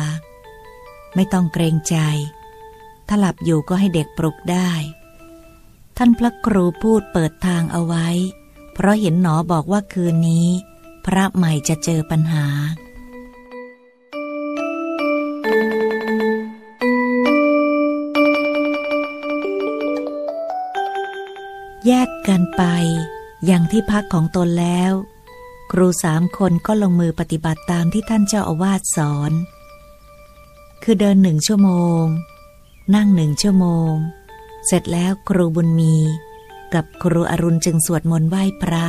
[1.16, 1.98] ไม่ต้องเกรงใจ
[3.08, 4.72] ถ้าหลับอยู่ก็ให้เด็กปลุกได้
[5.98, 8.08] ท่านพระครูพูดเปิดทางเอาไว้
[8.84, 10.48] เพราะเห็นหนอบอกว่าคืนนี้
[11.06, 12.46] พระใหม่จะเจอปัญหา
[21.86, 22.64] แยกกันไป
[23.46, 24.94] อย่างที่พักของตนแล้ว
[25.72, 29.32] ครูสามคนก็ลงมือปฏิบัติตามที่ท่านเจ้าอาวาสสอน
[30.84, 32.04] คือเดินหนึ่งชั่วโมง
[32.96, 33.94] นั่งหนึ่งชั่วโมง
[34.66, 35.98] เสร็จแล้วครูบุญมี
[36.74, 38.86] กับครูอรุณจึงสวดมนต์ไหว้พระ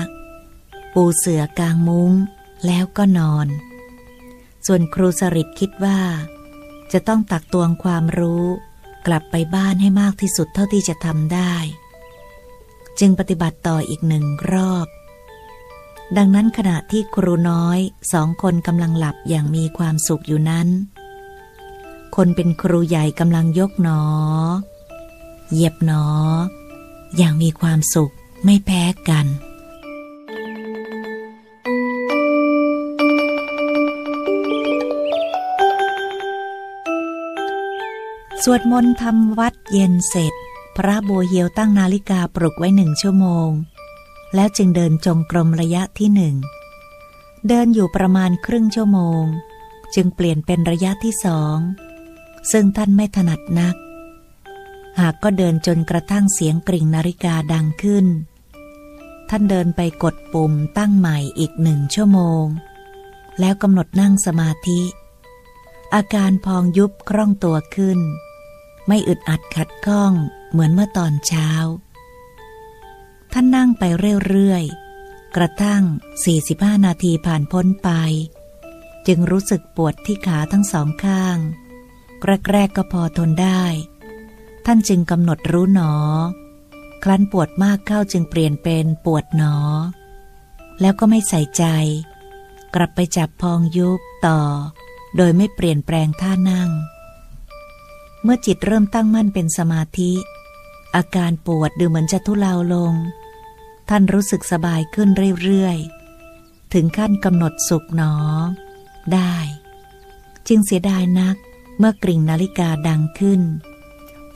[0.95, 2.13] ปูเสือกางมุง้ง
[2.67, 3.49] แล้วก็นอน
[4.67, 6.01] ส่วนครูสริตคิดว่า
[6.93, 8.47] จะต้องตักตวงความรู้
[9.07, 11.55] กลับไปบ้านให้มากที่สุดเท่าที่จะทำได้
[13.01, 14.87] จึงปฏิบัติต่ออีกหนึ่งรอบ
[16.17, 17.79] ดังนั้นขณะที่ครูน้อย
[18.13, 20.69] สองคนกำลังหลับอย่างมีความสุขอยู่นั้น
[22.17, 24.03] คนเป็นครูใหญ่กำลังยกหนอ
[25.51, 26.05] เหยียบหนอ
[27.17, 28.13] อย่างมีความสุข
[28.45, 29.27] ไม่แพ้กัน
[38.47, 40.35] สวดมนต์ทำวัดเย็นเสร็จ
[40.77, 43.49] พระบัวเหียวตั้งนาฬิกาปลุกไว้หนึ่งชั่วโมง
[44.35, 46.35] แล้วจึงเดินจงกรมระยะที่หนึ่ง
[47.49, 49.23] เดินอยู่ประมาณครึ่งชั่วโมง
[49.95, 51.57] จึงเปลี่ยนเป็นระยะที่สอง
[52.53, 53.77] ซึ่งท่านไม่ถนัดนัก
[55.01, 58.07] หากก็เดินจนกระทั่งเสียงกริ่งนาฬิกาดังขึ้น
[59.29, 62.45] ท่านเดินไปกดปุ่มตั้งใหม่อีกหนึ่งชั่วโมง
[63.41, 64.83] แล้วกำหนดนั่งสมาธิ
[65.95, 68.01] อาการพองยุบคล่องตัวขึ้น
[68.87, 70.13] ไม่อึดอัดขัดข้อง
[70.51, 71.49] เหมือนเมื่อตอนเช้า
[73.33, 73.83] ท่านนั่งไป
[74.29, 75.83] เรื่อยๆ กระทั่ง
[76.35, 77.91] 45 นาทีผ่านพ้นไป
[79.07, 81.39] จึงรู้สึกปวดที่ขาทั้งสองข้าง
[82.51, 83.65] แรกๆก็พอทนได้
[84.67, 85.93] ท่านจึงกำหนดรู้หนอ
[87.03, 89.55] ครั้นปวดมากเข้าจึงเปลี่ยนเป็นปวดหนอ
[90.81, 91.65] แล้วก็ไม่ใส่ใจ
[92.75, 94.41] กลับไปจับพองยุบต่อ
[95.17, 96.71] โดยไม่เปลี่ยนแปลงท่านั่ง
[98.23, 100.13] เมื่อจิตเริ่มตั้งมั่นเป็นสมาธิ
[100.97, 102.95] อาการปวดดูเหมือนจะทุเลาลง
[103.89, 105.09] ท่านรู้สึกสบายขึ้น
[105.43, 108.15] เรื่อยๆ ถึงขั้นกำหนดสุขหนอ
[109.13, 109.35] ได้
[110.49, 111.37] จึงเสียดายนัก
[111.79, 113.41] เมื่อกริ่งนาฬิกาดังขึ้น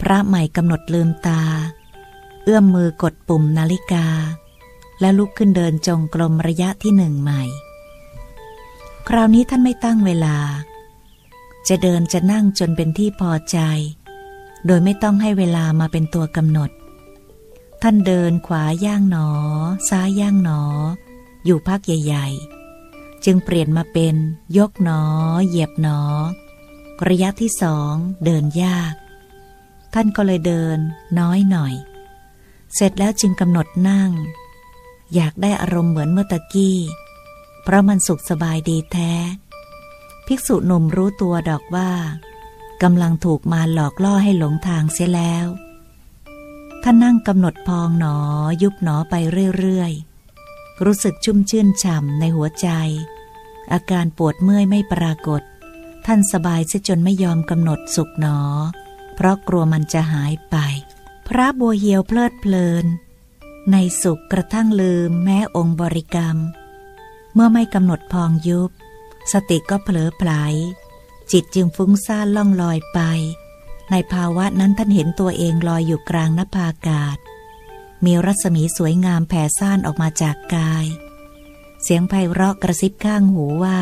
[0.01, 1.43] พระใหม่กำหนดลืมตา
[2.45, 4.07] เอื้อมมือกดปุ่มนาฬิกา
[5.01, 7.43] และลุกขึ้นเดินจงกรมระยะที่หนึ่งใหม่
[9.09, 10.37] คราวนี้ท่านไม่ตั้งเวลา
[11.69, 13.59] จะเดินจะนั่งจนเป็นที่พอใจ
[14.67, 16.71] โดยไม่ต้องให้เวลามาเป็นตัวกำหนด
[17.83, 19.29] ท่านเดินขวาย่างหนอ
[19.89, 20.63] ซ้ายย่างหนอ
[21.45, 22.27] อยู่พักใหญ่
[22.77, 24.15] ๆ จึงเปลี่ยนมาเป็น
[24.59, 25.03] ยกหนอ
[25.47, 26.01] เหยียบหนอ
[27.09, 28.95] ระยะที่สองเดินยาก
[29.99, 30.79] ท่านก็เลยเดิน
[31.19, 31.75] น้อยหน่อย
[32.75, 34.11] เสร็จแล้วจึงกำหนดนั่ง
[35.15, 36.79] อยากได้อารมณ์เหมือนเมื่อตะกี้
[37.63, 39.13] เพราะมันสุขสบายดีแท้
[40.27, 41.91] ภิกษุหนุ่มรู้ตัวดอกว่า
[42.83, 45.47] กำลังถูกมาหลอกล่อให้หลงทางเสียแล้ว
[46.83, 48.17] ท่านนั่งกำหนดพองหนอ
[48.63, 49.15] ยุบหนอไป
[49.59, 52.69] เรื่อยๆ รู้สึกชุ่มชื่นฉ่ำในหัวใจ
[53.73, 55.43] อาการปวดเมื่อยไม่ปรากฏ
[56.07, 58.41] ท่านสบายเสียจนไม่ยอมกำหนดสุขหนอ
[59.17, 60.57] เพราะกลัวมันจะหายไป
[61.29, 62.87] พระบัวเหียวเพลิดเพลิน
[63.73, 66.37] ในสุขกระทั่งลืมแม้องค์บริกรรม
[67.35, 68.71] เมื่อไม่กำหนดพองยุบ
[69.33, 70.31] สติก็เผลอไผล
[71.33, 73.01] จิตจึงฟุ้งซ่านล่องลอยไป
[73.91, 77.17] ในภาวะนั้นท่านเห็นตัวเองลอยอยู่กลางนภาอากาศ
[78.05, 80.87] มีรัศมีสวยงามแผ่ซ่านออกมาจากกาย
[81.83, 83.81] เสียงไพเราะกระซิบข้างหูว่า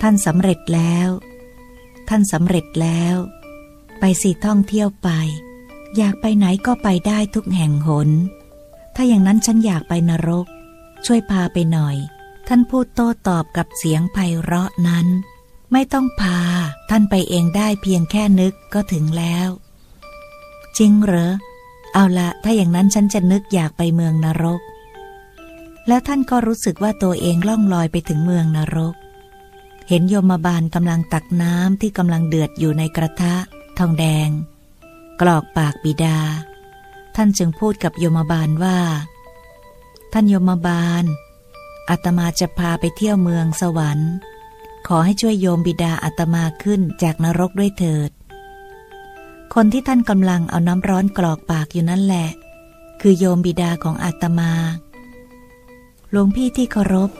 [0.00, 1.08] ท่านสำเร็จแล้ว
[2.08, 3.16] ท่านสำเร็จแล้ว
[4.00, 5.10] ไปสิท่องเที่ยวไป
[5.96, 8.08] อยากไปไหนก็ไปได้ทุกแห่งหน
[8.94, 10.46] ถ้าอย่างนั้นฉันอยากไปนรก
[11.06, 11.96] ช่วยพาไปหน่อย
[12.48, 15.06] ท่านพูดโต้ตอบกับเสียงไพเราะนั้น
[15.72, 16.38] ไม่ต้องพา
[16.90, 19.48] ท่านไปเองได้เพียงแค่นึกก็ถึงแล้ว
[20.78, 21.32] จริงเหรอ
[21.92, 24.60] เอาละถ้าอย่างนั้นฉันจะนึกอยากไปเมืองนรก
[25.88, 28.94] แล้วท่านก็รู้สึกว่าตัวเองล่องลอยไปถึงเมืองนรก
[29.88, 33.34] เห็นโยมบาลกำลังตักน้ำที่กำลังเดือดอยู่ในกระทะ
[33.78, 34.28] ทองแดง
[35.20, 36.18] กรอกปากบิดา
[37.16, 38.78] ท่านจึงพูดกับโยมบาลว่า
[40.12, 41.04] ท่านโยมบาล
[41.90, 44.12] อาตมาจะพาไปเที่ยวเมืองสวรรค์
[44.86, 48.10] ขอให้ช่วยโยมบิดาอาตมาขึ้นจากนรกด้วยเถิด
[49.54, 52.28] คนที่ท่านกำลังเอาน้ำร้อนกรอกปากอยู่นั่นแหละ
[53.00, 54.52] คือโยมบิดาของอาตมา
[56.10, 57.10] หลวงพี่ที่เคารพ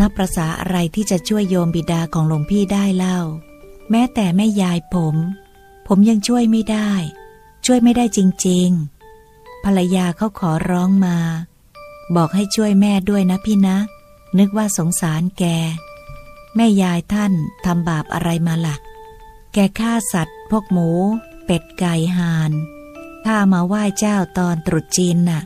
[0.00, 3.18] นับประษาอะไรที่จะช่วยโยมบิดาของหลวงพี่ได้เล่า
[3.90, 5.16] แม้แต่แม่ยายผม
[5.88, 6.90] ผมยังช่วยไม่ได้
[7.66, 8.68] ช่วยไม่ได้จริง
[9.16, 11.18] ๆ ภรรยาเขาขอร้องมา
[12.16, 13.76] บอกให้ช่วยแม่ด้วยนะพี่นะ
[14.38, 15.44] นึกว่าสงสารแก
[16.56, 17.32] แม่ยายท่าน
[17.64, 18.76] ทำบาปอะไรมาละ่ะ
[19.52, 20.88] แกฆ่าสัตว์ พวกหมู
[21.44, 22.52] เป็ดไก่ห่าน
[23.24, 25.42] ข้ามาไหว้เจ้าตอนตรุษจีนน่ะ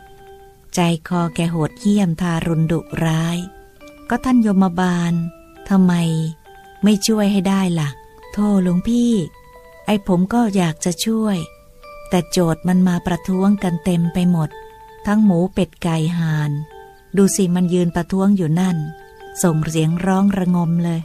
[0.75, 3.39] ใจคอแกโหดเหี้ยมทารุณดุร้าย
[4.09, 5.13] ก็ท่านยมบาล
[5.69, 5.93] ทำไม
[6.85, 7.89] ไม่ช่วยให้ได้ละ่ะ
[8.33, 9.13] โทษหลวงพี่
[9.87, 11.37] ไอ้ผมก็อยากจะช่วย
[12.09, 14.51] แต่โจทย์มันมาประท้วงกันเต็มไปหมด
[15.07, 16.51] ทั้งหมูเป็ดไก่ห่าน
[17.17, 18.77] ดูสิมันยืนประท้วงอยู่นั่น
[19.43, 21.01] ส่งเสียงร้องระงมเลย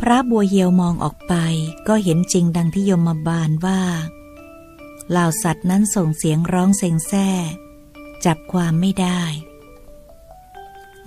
[0.00, 1.34] พระบัวเหียวมองออกไป
[1.88, 3.80] ก็เห็นจริงดังที่ยมบาลว่า
[5.10, 7.28] เหล่าสัตว์นั้นส่งเสียงร้องเซ็งแซ่
[8.24, 9.22] จับความไม่ได้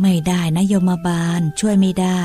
[0.02, 2.22] ไม่ได้นะโยมบาลช่วยไม่ได้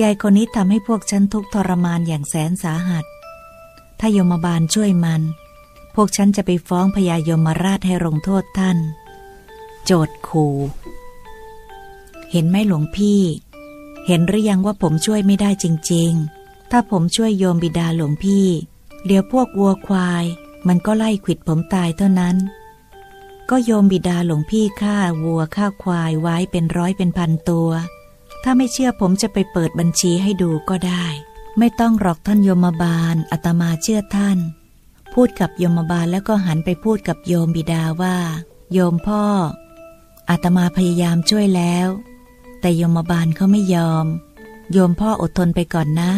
[0.00, 3.04] ยายคนนี้ทำให้พวกฉันทุกทรมานอย่างแสนสาหัส
[4.00, 5.22] ถ้ายมบาลช่วยมัน
[5.94, 8.78] พวกฉันจะไปฟ้องพญายมราชให้ลงโทษท่าน
[9.84, 10.56] โจดขู่
[12.30, 13.20] เห็นไหมหลวงพี่
[14.06, 18.46] เห็นหรือยังว่าผมช่วยไม่ได้จริง ๆ ถ้าผมช่วยโยมบิดาหลวงพี่
[19.06, 20.24] เดี๋ยวพวกวัวควาย
[20.68, 22.36] มันก็ไล่ขิดผมตายเท่านั้น
[23.50, 27.70] ก็โยมบิดาหลวงพี่ฆ่าวัวฆ่าควายไว้เป็นร้อยเป็นพันตัว
[28.42, 31.06] ถ้าไม่เชื่อผมจะไปเปิดบัญชีให้ดูก็ได้
[31.58, 34.38] ไม่ต้องหรอกท่านโยมบาลอาตมาเชื่อท่าน
[35.14, 38.16] พูดกับโยมบาลแล้วก็หันไปพูดกับโยมบิดาว่า
[38.72, 39.24] โยมพ่อ
[40.30, 41.88] อาตมาพยายามช่วยแล้ว
[42.60, 44.06] แต่โยมบาลเขาไม่ยอม
[44.72, 46.12] โยมพ่ออดทนไปก่อนนะ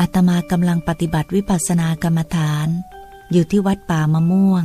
[0.00, 2.68] อาตมากำลังปฏิบัติวิปัสสนากรรมฐาน
[3.32, 4.64] อยู่ที่วัดป่ามะม่วง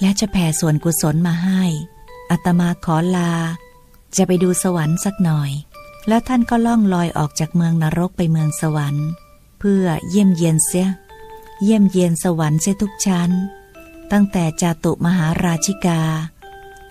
[0.00, 1.62] และจะแผ่ส่วนกุศลมาให้
[2.30, 3.32] อัตมาขอลา
[4.16, 5.50] จะไปดูสวรรค์สักหน่อย
[6.08, 9.08] แล้วท่านก็ล่องลอยออกจากเมืองนรกไปเมืองสวรรค์
[9.58, 10.88] เพื่อเยี่ยมเยียนเสีย
[11.62, 13.30] เยี่ยมเยียนสวรรค์เสียทุกชั้น
[14.12, 16.00] ตั้งแต่จาตุมหาราชิกา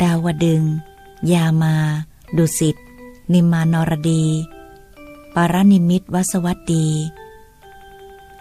[0.01, 0.63] ดาวดึง
[1.31, 1.75] ยามา
[2.37, 2.75] ดุสิต
[3.33, 4.25] นิมานรดี
[5.35, 6.87] ปารนิมิตวสวัสดี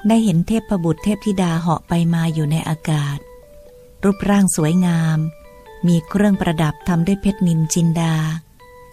[0.09, 3.19] ได้เห็นเทพประบุตรเทพธิดาเหาะไปมาอยู่ในอากาศ
[4.03, 5.19] รูปร่างสวยงาม
[5.87, 8.15] มีเครื่องประดับทำด้วยเพชรนินจินดา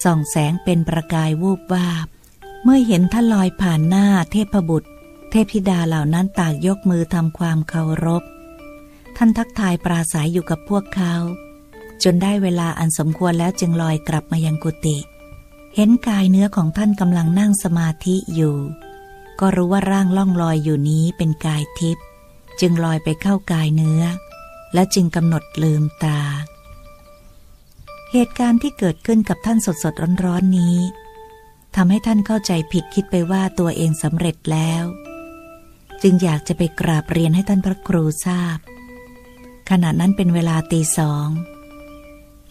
[0.04, 2.08] ส่องแสงเป็นประกายวูบวาบ
[2.64, 4.89] เมื่อเห็นท่านลอยผ่านหน้าเทพบุตร
[5.30, 8.24] เทพธิดาเหล่านั้นต่างยกมือทำความเคารพ
[9.18, 11.16] ท่านทักทายปราศัยอยู่กับพวกเขา
[12.04, 14.97] จนได้เวลาอันสมควรแล้วจึงลอยกลับมายังกุฏิ
[15.76, 18.58] เห็นกายเนื้อของท่านกำลังนั่งสมาธิอยู่
[19.39, 22.06] ก็รู้ว่าร่างล่องลอยอยู่นี้เป็นกายทิพย์
[22.62, 24.04] จึงลอยไปเข้ากายเนื้อ
[24.74, 26.20] และจึงกำหนดลืมตา
[28.14, 29.93] เหตุการณ์ที่เกิดขึ้นกับท่านสดสด
[30.26, 30.78] ร้อนๆนี้
[31.76, 34.84] ทำให้ท่านเข้าใจผิดคิดไปว่าตัวเองสำเร็จแล้ว
[36.01, 38.57] จึงอยากจะไปกราบเรียนให้ท่านพระครูทราบ
[39.70, 41.28] ขณะนั้นเป็นเวลาตีสอง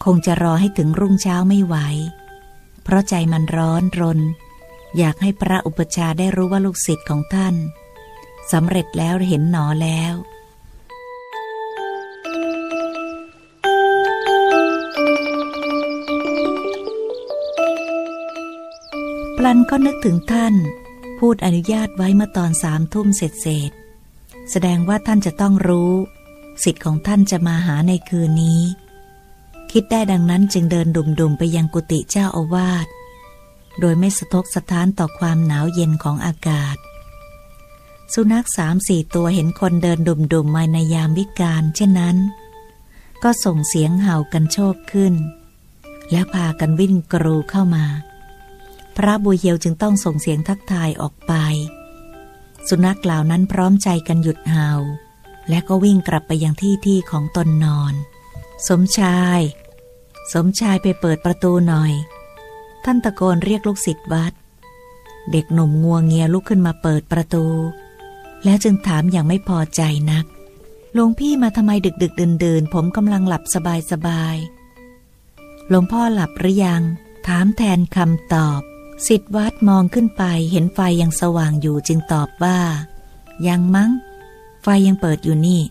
[0.05, 1.75] คงจะรอให้ถึงรุ่งเช้าไม่ไหว
[2.83, 4.19] เพราะใจมันร้อนรน
[4.97, 7.55] อยากให้พระอุปชาได้รู้ว่าลูกศิษย์ของท่าน
[8.51, 10.13] สำเร็จแล้วเห็นหนอแล้ว
[19.41, 20.55] พลันก็นึกถึงท่าน
[21.19, 23.71] พูดอนุญาตไว้เมื่อตอนสามทุ่มเสร็จเสร็จ
[24.51, 25.93] แสดงว่าท่านจะต้องรู้
[26.63, 28.61] สิทธิ์ของท่านจะมาหาในคืนนี้
[29.71, 32.87] คิดได้ดังนั้นจึงเดินดุ่มๆไปยังกุฏิเจ้าอาวาส
[33.79, 36.77] โดยไม่สะทกสะท้านต่อความหนาวเย็นของอากาศ
[38.13, 42.17] สุนัขสามสี่ตัวเห็นคนเดินดุ่มๆมาในยามวิกาลเช่นนั้น
[43.23, 45.13] ก็ส่งเสียงเห่ากันโชคขึ้น
[46.11, 47.85] แล้วพากันวิ่งกรูเข้ามา
[48.99, 51.33] พระบุญเยียวจึงต้องส่งเสียงทักทายออกไป
[52.67, 54.69] สุนัขเหล่านั้นพร้อมใจกันหยุดเห่า
[55.49, 57.93] และก็วิ่งกลับไปยังที่ที่ของตนนอน
[58.67, 59.39] สมชาย
[60.33, 61.93] สมชายไปเปิดประตูหน่อย
[62.83, 64.33] ท่านตะโกนเรียกลูกศิษย์วัด
[65.31, 67.45] เด็กหนุ่มงัวงเงียลุกขึ้นมาเปิดประตู
[68.43, 69.81] แล้วจึงถามอย่างไม่พอใจ
[70.11, 70.25] นัก
[70.93, 74.37] หลวงพี่มาทำไมดึกดึกเดินเดินผมกำลังหลับสบายสบาย
[75.69, 76.81] หลวงพ่อหลับหรือยัง
[77.27, 78.61] ถามแทนคำตอบ
[79.07, 82.59] สิทธวัดมองขึ้นไปเห็นไฟยังสว่างอยู่จึงตอบว่า
[83.47, 83.91] ยังมั้ง
[84.63, 85.61] ไฟยังเปิดอยู่นี่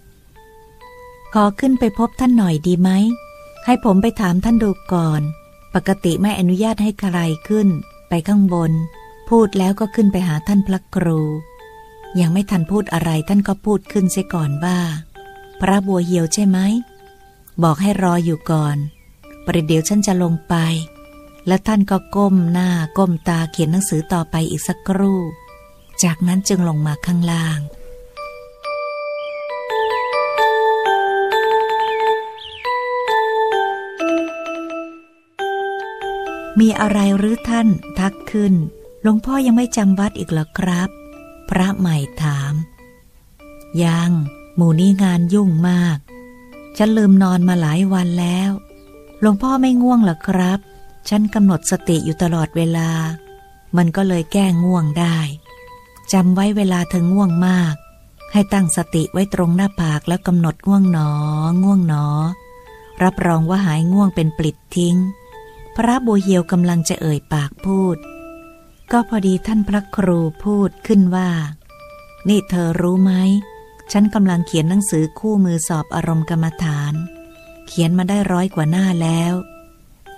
[1.35, 2.91] ขอขึ้นไปพบท่านหน่อยดีไหม
[3.65, 5.23] ให้ผมไปถามท่านดูก่อน
[5.75, 7.19] ปกติไม่อนุญาตให้ใคร
[7.49, 7.69] ขึ้น
[8.09, 8.73] ไปข้างบน
[9.29, 11.21] พูดแล้วก็ขึ้นไปหาท่านพระครู
[12.21, 14.79] ยังไม่ทันพูดอะไรท่านก็พูดขึ้นเสียก่อนว่า
[15.61, 16.59] พระบัวเหียวใช่ไหม
[17.63, 18.77] บอกให้รออยู่ก่อน
[19.47, 20.55] ประเดี๋ยวฉันจะลงไป
[21.49, 25.21] และท่านก็ก้มหน้าก้มตาเขียนหนังสือต่อไปอีกสักครู่
[26.03, 27.61] จากนั้นจึงลงมาข้างล่าง
[36.61, 37.69] มีอะไรหรือท่าน
[37.99, 38.55] ทักขึ้น
[39.03, 40.89] หลวงพ่อยังไม่จำวัดอีกเหรอครับ
[41.49, 42.55] พระใหม่ถาม
[43.85, 44.11] ยัง
[44.57, 45.99] หมู่นี้งานยุ่งมาก
[46.77, 48.51] ฉันลืมนอนมาหลายวันแล้ว
[49.21, 50.61] หลวงพ่อไม่ง่วงเหรอครับ
[51.09, 52.91] ฉันกำหนดสติอยู่ตลอดเวลา
[53.77, 55.19] มันก็เลยแก้ง่วงได้
[56.13, 57.75] จำไว้เวลาเธอง่วงมาก
[58.33, 61.11] ให้ตั้งสติไว้ตรงหน้าผากแล้วกำหนดง่วงหนอ
[61.63, 62.07] ง่วงหนอ
[63.03, 64.97] รับรองว่าหายง่วงเป็นปลิดทิ้ง
[65.77, 67.97] พระบัวเหียวกำลังจะเอ่ยปากพูด
[68.93, 71.31] ก็พอดีท่านพระครูพูดขึ้นว่า
[72.29, 73.13] นี่เธอรู้ไหม
[73.93, 76.95] ฉันกำลังเขียนหนังสือคู่มือสอบอารมณ์กรรมฐาน
[77.67, 79.35] เขียนมาได้ร้อยกว่าหน้าแล้ว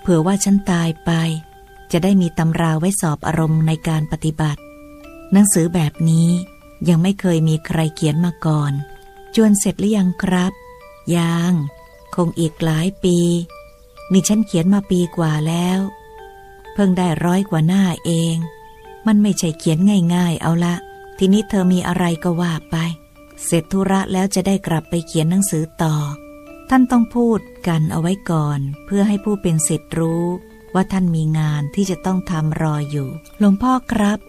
[0.01, 1.11] เผื่อว่าฉันตายไป
[1.91, 4.61] จะได้มีตำราไว้สอบอารมณ์ในการปฏิบัติ
[5.31, 6.29] หนังสือแบบนี้
[6.89, 8.71] ยังไม่เคยมีใครเขียนมาก่อน
[9.35, 10.53] จวนเสร็จหรือยังครับ
[11.15, 11.53] ยัง
[12.15, 13.17] คงอีกหลายปี
[14.11, 15.79] นี่ฉันเขียนมาปีกว่าแล้ว
[16.73, 18.35] เพิ่งได้ร้อยกว่าหน้าเอง
[19.07, 19.77] มันไม่ใช่เขียน
[20.15, 20.75] ง่ายๆ เอาละ
[21.17, 22.75] ทีนี้เธอมีอะไรก็ว่าไป
[23.45, 25.95] เสร็จธุระแล้วจะได้กลับไปเขียนหนังสือต่อ
[26.73, 30.25] ท่านต้องพูดกันเอาไว้ก่อน เพื่อให้ผู้เป็นศิษย์รู้
[30.73, 33.09] ว่าท่านมีงานที่จะต้องทำรออยู่
[33.39, 34.19] หลวงพ่อครับ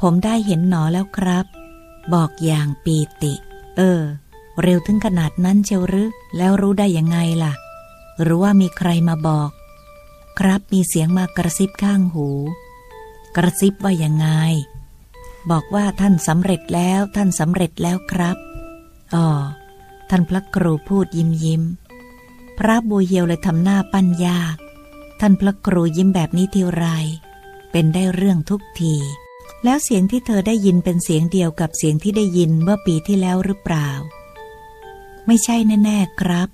[0.00, 1.46] ผมได้เห็นหนอแล้วครับ
[2.14, 3.34] บอกอย่างปีติ
[3.76, 4.00] เออ
[4.62, 7.52] เร็วถึงขนาดนั้นเชียวหรือแล้วรู้ได้ยังไงล่ะ
[8.22, 9.50] หรือว่ามีใครมาบอก
[10.38, 12.28] ครับมีเสียงมากระซิบข้างหู
[13.36, 14.28] กระซิบว่ายังไง
[15.50, 18.36] บอกว่าท่านสำเร็จแล้วท่านสำเร็จแล้วครับ
[19.14, 19.28] อ๋อ
[20.14, 21.62] ท่านพระครูพูดยิ้มยิ้ม
[22.58, 24.56] พระบัวเหียวเลยทำหน้าปั้นยาก
[25.20, 26.84] ท่านพระครูยิ้มแบบนี้ทีไร
[27.70, 28.94] เป็นได้เรื่องทุกที
[29.64, 33.88] แล้วเสียงที่เธอได้ยินเป็นเสียงเดียวกับเสียงที่ได้ยินเมื่อปีที่แล้วหรือเปล่า
[35.26, 36.48] ไม่ใช่แน่ๆครับ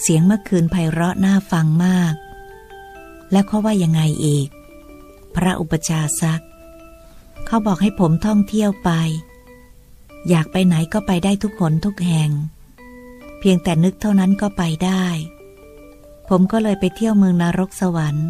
[0.00, 2.14] เสียงเมื่อคืนไพเราะน่าฟังมาก
[3.32, 4.48] แล้วเขาว่ายังไงอีก
[5.34, 6.42] พระอุปชาซัก
[7.46, 8.90] เขาบอกให้ผมท่องเที่ยวไป
[10.28, 12.32] อยากไปไหนก็ไปได้ทุกคนทุกแห่ง
[13.46, 15.04] พียงแต่นึกเท่านั้นก็ไปได้
[16.28, 18.28] ผมก็เลยไปเที่ยวเมืองนรกสวรรค์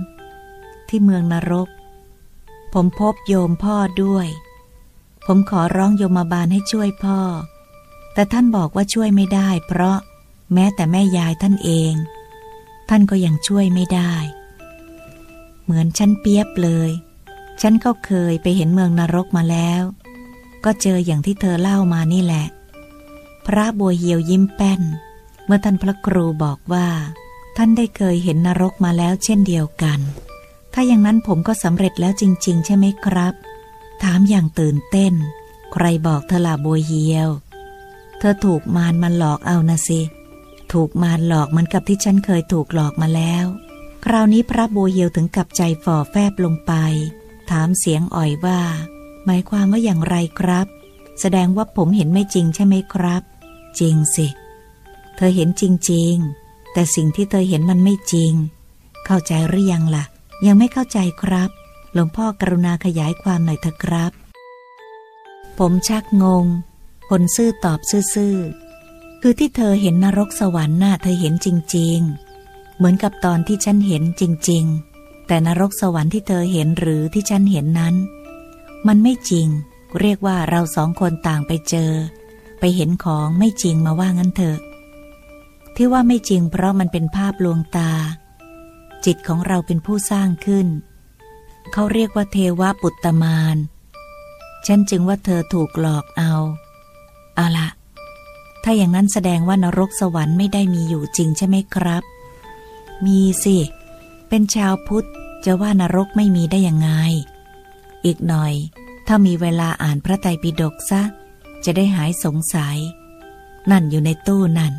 [0.89, 1.69] ที่เมืองนรก
[2.73, 4.29] ผมพบโยมพ่อด้วย
[5.27, 7.21] ผมขอร้องโยมบาลให้ช่วยพ่อ
[8.15, 9.99] แต่ท่านบอกว่าช่วยไม่ได้ เพราะ
[10.55, 11.95] แม้แต่แม่ยายท่านเอง
[12.89, 14.15] ท่านก็ยังช่วยไม่ได้
[15.63, 16.91] เหมือนฉันเปียบเลย
[17.63, 19.83] ฉันก็เคยไปเห็นเมืองนรกมาแล้ว
[20.65, 22.47] ก็เจออย่างที่เธอเล่ามานี่แหละ
[23.47, 24.83] พระบัวเหียวยิ้มแป้น
[25.47, 26.89] เมื่อท่านพระครูบอกว่า
[27.57, 30.01] ท่านได้เคยเห็นนรกมาแล้วเช่นเดียวกัน
[30.73, 33.35] ถ้าอย่างนั้นผมก็สำเร็จแล้วจริง ๆ ใช่ไหมครับ
[34.03, 35.15] ถามอย่างตื่นเต้น
[35.73, 37.29] ใครบอกเธอล่ะบัวเหียว
[38.19, 40.01] เธอถูกมารมันหลอกเอานะสิ
[40.73, 43.45] ถูกมารหลอกเหมือนกับที่ฉันเคยถูกหลอกมาแล้ว
[44.05, 46.73] คราวนี้พระบัวเหียวถึงกับใจฝ่อแฟบลงไป
[47.51, 48.61] ถามเสียงอ่อยว่า
[49.25, 50.67] หมายความว่าอย่างไรครับ
[51.21, 53.23] แสดงว่าผมเห็นไม่จริงใช่ไหมครับ
[53.81, 54.27] จริงสิ
[55.17, 55.63] เธอเห็นจ
[55.93, 56.15] ริง
[56.45, 58.33] ๆ แต่สิ่งที่เธอเห็นมันไม่จริง
[59.07, 60.05] เข้าใจหรือยังละ่ะ
[60.47, 61.51] ยังไม่เข้าใจครับ
[61.93, 64.13] หลวงพ่อกรุณาขยายความหน่อยเถอะครับ
[65.59, 66.47] ผมชักงง
[67.09, 67.81] คนซื่อตอบ
[68.15, 71.99] ซื่อๆ คือที่เธอเห็นนรกสวรรค์น่ะเธอเห็นจริง
[72.39, 74.65] ๆ เหมือนกับตอนที่ฉันเห็นจริง
[74.97, 77.95] ๆ แต่นรกสวรรค์ที่เธอเห็นหรือที่ฉันเห็นนั้น
[78.87, 79.49] มันไม่จริง
[80.01, 81.93] เรียกว่าเราสองคนต่างไปเจอ
[82.67, 84.59] ไปเห็นของไม่จริงมาว่างั้นเถอะ
[85.77, 87.93] ที่ว่าไม่จริงเพราะมันเป็นภาพลวงตา
[89.05, 90.67] จิตของเราเป็นผู้สร้างขึ้น
[91.73, 93.57] เขาเรียกว่าเทวปุตตมาน
[94.67, 96.35] ฉันจึงว่าเธอถูกหลอกเอา
[97.35, 97.69] เอาละ
[98.63, 102.03] ถ้าอย่างนั้นแสดงว่านรกสวรรค์ไม่ได้มีอยู่จริงใช่ไหมครับ
[103.07, 103.59] มีสิ
[104.29, 105.09] เป็นชาวพุทธ
[105.45, 106.91] จะว่านรกไม่มีได้ยังไง
[108.05, 108.55] อีกหน่อย
[109.07, 111.03] ถ้ามีเวลาอ่านพระไตรปิฎกซะ
[111.65, 112.79] จะได้หายสงสัย
[113.71, 114.75] นั่นอยู่ในตู้นั่น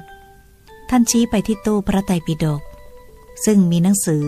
[0.90, 2.62] ท่านชี้ไปที่ตู้พระไตรปิฎก
[3.46, 4.28] ซึ่งมีหนังสือ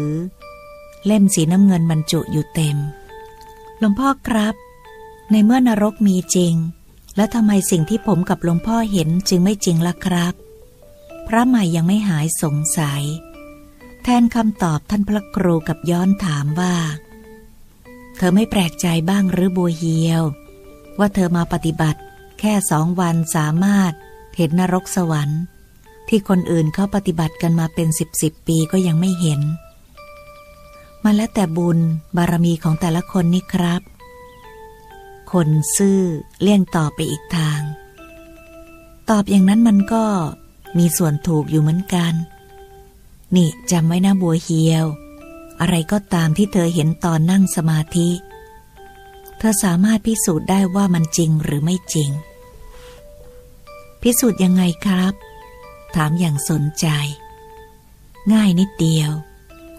[1.05, 2.77] เล่มสีน้ำเงินบรรจุอยู่เต็ม
[3.79, 4.55] หลวงพ่อครับ
[5.31, 6.53] ในเมื่อนรกมีจริง
[7.15, 10.33] แล้วทำไมสิ่งที่ผมกับหลวงพ่อเห็นจึงไม่จริงล่ะครับ
[11.27, 13.03] พระใหม่ยังไม่หายสงสัย
[14.03, 16.75] แทนคำตอบท่านพระครูกับย้อนถามว่า
[18.17, 20.23] เธอไม่แปลกใจบ้างหรือบัวเฮียว
[20.99, 21.99] ว่าเธอมาปฏิบัติ
[22.39, 23.93] แค่สองวันสามารถ
[24.37, 25.41] เห็นนรกสวรรค์
[26.09, 29.41] ที่คนอื่นเขาปฏิบัติกันมาเป็นสิบสิบปีก็ยังไม่เห็น
[31.03, 31.79] มันแล้วแต่บุญ
[32.17, 33.81] บารมีของแต่ละคนนี่ครับ
[35.31, 35.99] คนซื่อ
[36.41, 37.61] เลี่ยงต่อไปอีกทาง
[39.09, 40.05] ตอบอย่างนั้นมันก็
[40.77, 42.13] มีส่วนถูกอยู่เหมือนกัน
[43.35, 44.85] นี่จำไว้นะบัวเฮียว
[45.59, 48.09] อะไรก็ตามที่เธอเห็นตอนนั่งสมาธิ
[49.37, 52.09] เธอสามารถพิสูจน์ได้ว่ามันจริงหรือไม่จริง
[54.01, 55.13] พิสูจน์ยังไงครับ
[55.95, 56.87] ถามอย่างสนใจ
[58.33, 59.11] ง่ายนิดเดียว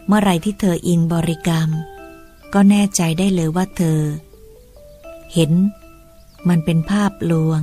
[0.06, 1.70] เมื่อไรที่เธออิงบริกรรม
[2.54, 4.00] ก็แน่ใจได้เลยว่าเธอ
[5.32, 5.52] เห็น
[6.48, 7.60] มันเป็นภาพลวง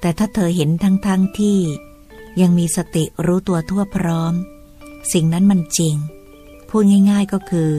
[0.00, 1.08] แต่ถ้าเธอเห็นทั้งๆท
[1.38, 1.58] ที่
[2.40, 4.34] ยังมีสติรู้ตัวทั่วพร้อม
[5.12, 5.96] สิ่งนั้นมันจริง
[6.68, 7.72] พูดง่าย ๆก็คือ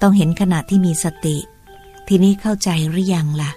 [0.00, 1.36] ต้องเห็นขณะที่มีสติ
[2.08, 3.50] ทีนี้เข้าใจหรือยังล่ะ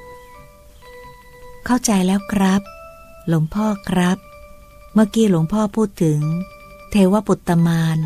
[1.65, 2.61] เข้าใจแล้วครับ
[3.27, 4.17] หลวงพ่อครับ
[4.93, 6.19] เมื่อกี้หลวงพ่อพูดถึง
[6.91, 7.97] เทวปุตตมาน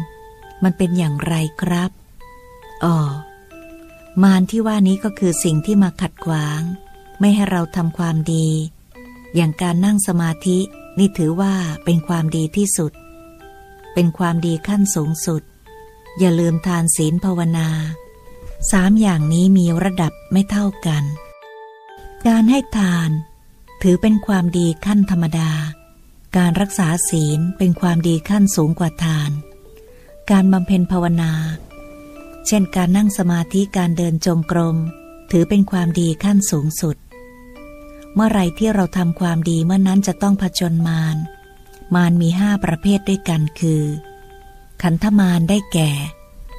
[0.63, 1.91] มันเป็นอย่างไรครับ
[2.83, 2.97] อ๋อ
[4.23, 6.61] มารที่ว่านี้ก็คือสิ่งที่มาขัดขวาง
[7.19, 8.47] ไม่ให้เราทำความดี
[9.35, 10.59] อย่างการนั่งสมาธิ
[10.99, 11.53] นี่ถือว่า
[11.83, 12.91] เป็นความดีที่สุด
[13.93, 15.43] เป็นความดีขั้นสูงสุด
[16.19, 17.69] อย่าลืมทานศีลภาวนา
[18.71, 21.03] สามอย่างนี้มีระดับไม่เท่ากัน
[22.27, 23.09] การให้ทาน
[23.81, 25.51] ถือเป็นความดีขั้นธรรมดา
[26.37, 29.31] การรักษาศีลเป็นความดีขั้นสูงกว่าทาน
[30.31, 31.33] การบำเพ็ญภาวนา
[32.47, 34.77] เช่นการนั่งสมาธิการเดินจงกรม
[35.31, 36.97] ถือเป็นความดีขั้นสูงสุด
[38.13, 41.17] เมื่อไรที่เราทำความดีเมื่อนั้นจะต้องผจญมาร
[41.95, 43.83] มารมีห้าประเภทด้วยกันคือ
[44.81, 45.91] ขันธมารได้แก่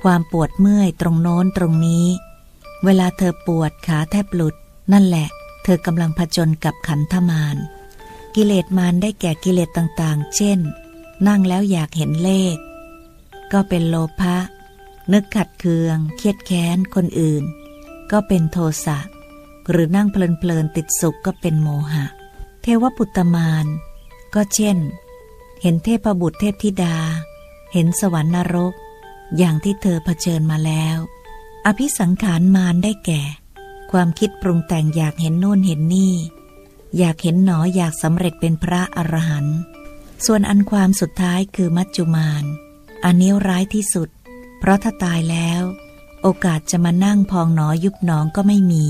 [0.05, 2.07] ความปวดเมื่อยตรงโน้นตรงนี้
[2.85, 4.55] เวลาเธอปวดขาแทบหลุด
[4.93, 5.29] นั่นแหละ
[5.69, 7.57] ธอกำลังผจญกับขันธมาร
[8.35, 10.59] กิเลสมารได้แก่กิเลสต่างๆ เช่น
[11.27, 12.57] นั่งแล้วอยากเห็นเลข
[13.53, 14.37] ก็เป็นโลภะ
[15.13, 17.45] นึกขัดเคือง เครียดแค้นคนอื่น
[18.11, 18.99] ก็เป็นโทสะ
[19.71, 22.07] หรือนั่งเพลินๆติดสุขก็เป็นโมหะ
[22.63, 23.67] เทวปุตตมาน
[24.35, 24.79] ก็เช่น
[25.63, 26.97] เห็นเทพบุตรเทพธิดา
[27.73, 28.73] เห็นสวรรค์นรก
[29.37, 30.97] อย่างที่เธอเผชิญมาแล้ว
[31.67, 33.23] อภิสังขารมารได้แก่
[33.93, 36.15] ความคิดปรุงแต่งอยากเห็นโน่นเห็นนี่
[36.99, 39.59] อยากเห็นหนออยากสำเร็จเป็นพระอรหันต์
[40.27, 42.45] ส่วนอันความสุดท้ายคือมัจจุมาน
[43.05, 44.09] อันนี้ร้ายที่สุด
[44.59, 45.63] เพราะถ้าตายแล้ว
[46.23, 48.87] โอกาสจะมานั่งพองหนอยุบหนองก็ไม่มี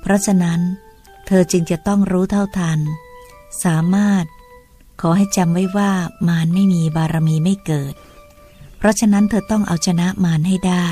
[0.00, 0.60] เพราะฉะนั้น
[1.26, 2.78] เธอจึงจะต้องรู้เท่าทัน
[3.64, 4.24] สามารถ
[5.00, 5.92] ขอให้จำไว้ว่า
[6.28, 7.94] มารไม่มีบารมีไม่เกิด
[8.78, 10.86] เพราะฉะนั้นเธอต้องเอาชนะมารให้ได้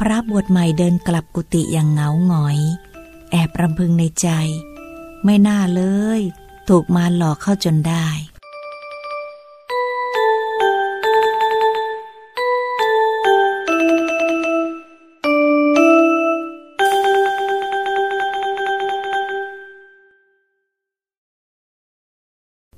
[0.00, 2.58] พระบวชใหม่เดินกลับกุฏิอย่างเหงาหงอย
[3.30, 4.28] แอบรำพึงในใจ
[5.24, 5.82] ไม่น่าเล
[6.18, 6.20] ย
[6.68, 8.06] ถูกมารหลอกเข้าจนได้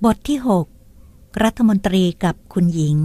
[0.04, 0.38] บทที่
[0.88, 2.96] 6 รัฐมนตรีกับคุณหญิง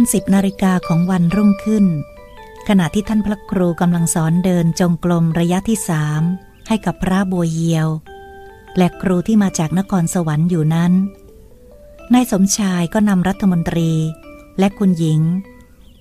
[0.00, 1.86] ณสิบนาฬิกาของวันรุ่งขึ้น
[2.68, 6.22] ขณะที่ท่านพระครูกำลังสอนเดินจงกรมระยะที่สาม
[6.68, 7.88] ให้กับพระบัวเยียว
[8.76, 10.92] และครูที่มาจากนครสวรรค์อยู่นั้น
[12.14, 13.92] นายสมชายก็นำรัฐมนตรี
[14.58, 15.20] และคุณหญิง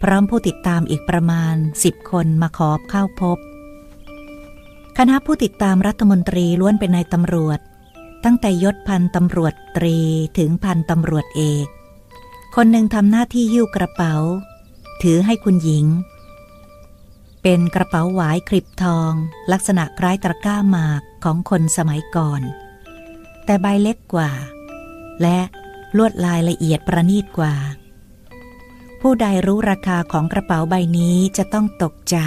[0.01, 3.37] พร้อมผู้ติดตามอีกประมาณสิบคนมาขอบเข้าพบ
[4.97, 7.59] คณะผู้ติดตามรัฐมนตรีล้วนเป็นนายตำรวจ
[8.23, 9.97] ตั้งแต่ยศพันตำรวจตรี
[10.37, 11.67] ถึงพันตำรวจเอก
[12.55, 14.15] คนหนึ่งทำหน้าที่ยิ้วกระเป๋า
[15.01, 15.85] ถือให้คุณหญิง
[17.41, 19.11] เป็นกระเป๋าหวายคลิปทอง
[19.51, 22.41] ลักษณะคล้ายตะกร้าหมากของคนสมัยก่อน
[23.45, 24.31] แต่ใบเล็กกว่า
[25.21, 25.39] และ
[25.97, 27.55] ลวดลายละเอียดประณีตกว่า
[29.01, 32.17] ผู้ใดรู้ราคาของกระเป๋าใบนี้จะต้องตกใจ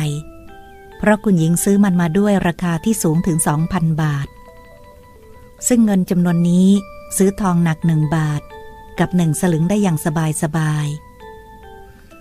[0.98, 4.28] เพราะคุณหญิงซื้อมันมาด้วยราคาที่สูงถึงสองพันบาท
[5.68, 6.68] ซึ่งเงินจำนวนนี้
[7.16, 8.42] ซื้อทองหนักหนึ่งบาท
[9.00, 10.86] กับหนึ่งสลึงได้อย่างสบายสบาย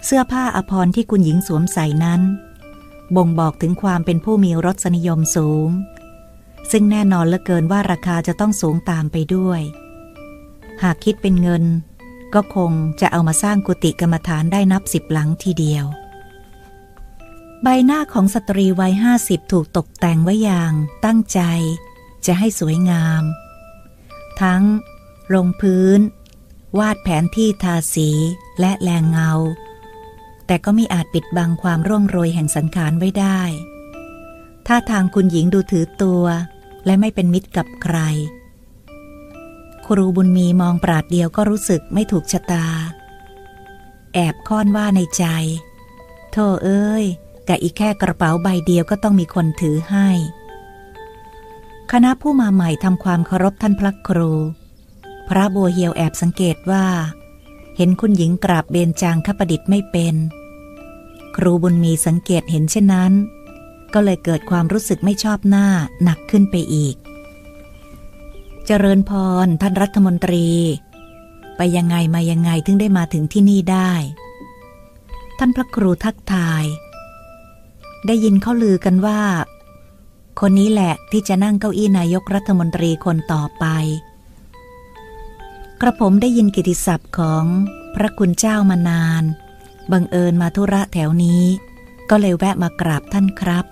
[0.05, 2.21] เสื้อผ้าอภรรที่คุณหญิงสวมใส่นั้น
[3.15, 5.69] บ่งบอกถึงความเป็นผู้มีรสนิยมสูง
[6.71, 9.61] ซึ่งแน่นอนเหลือเกินว่าราคาจะต้องสูงตามไปด้วย
[10.83, 11.63] หากคิดเป็นเงิน
[12.33, 15.85] ก็คงจะเอามาสร้างกุฏิกรรมฐานได้นับสิบหลังทีเดียว
[17.63, 20.73] ใบหน้าของสตรีวัยห้าสิบถูกตกแต่งไว้อย่าง
[21.05, 21.41] ตั้งใจ
[22.25, 23.23] จะให้สวยงาม
[24.41, 24.63] ทั้ง
[25.33, 25.99] ลงพื้น
[26.79, 28.09] วาดแผนที่ทาสี
[28.59, 29.31] และแรงเงา
[30.45, 33.41] แต่ก็ไม่อาจปิดบังความร่วงโรยแห่งสังขารไว้ได้
[34.67, 36.23] ท่าทางคุณหญิงดูถือตัว
[36.85, 37.97] และไม่เป็นมิตรกับใคร
[39.87, 42.67] ครูบุญมีมองปราดเดียวก็รู้สึกไม่ถูกชะตา
[44.13, 45.25] แอบค้อนว่าในใจ
[46.31, 47.05] โธ่เอ้ย
[47.47, 50.09] กะอีกแค่กระเป๋าใบเดียวก็ต้องมีคนถือให้
[51.91, 54.31] คณะผู้มาใหม่ทำความเคารพท่านพระครู
[55.35, 56.85] พระบัวเหียวแอบสังเกตว่า
[57.77, 60.15] เห็นคุณหญิงกราบเบญจางคประดิษฐ์ไม่เป็น
[61.35, 63.13] ครูบุญมีสังเกตเห็นเช่นนั้น
[63.93, 65.67] ก็เลยเกิดความรู้สึกไม่ชอบหน้า
[66.03, 66.95] หนักขึ้นไปอีก
[68.65, 69.11] เจริญพ
[69.45, 70.47] รท่านรัฐมนตรี
[71.57, 73.91] ไปยังไงมายังไงถึงได้มาถึงที่นี่ได้
[75.39, 76.65] ท่านพระครูทักทาย
[78.07, 79.21] ได้ยินเขาลือกันว่า
[80.39, 83.65] คนนี้แหละที่จะนั่งเก้าอี้นายกรัฐมนตรีคนต่อไป
[85.81, 87.45] กระผมได้ยินกิติศัพท์ของ
[87.95, 89.23] พระคุณเจ้ามานาน
[89.91, 91.43] บังเอิญมาธุระแถวนี้
[92.09, 93.65] ก็เลยแวะมากราบท่านครับ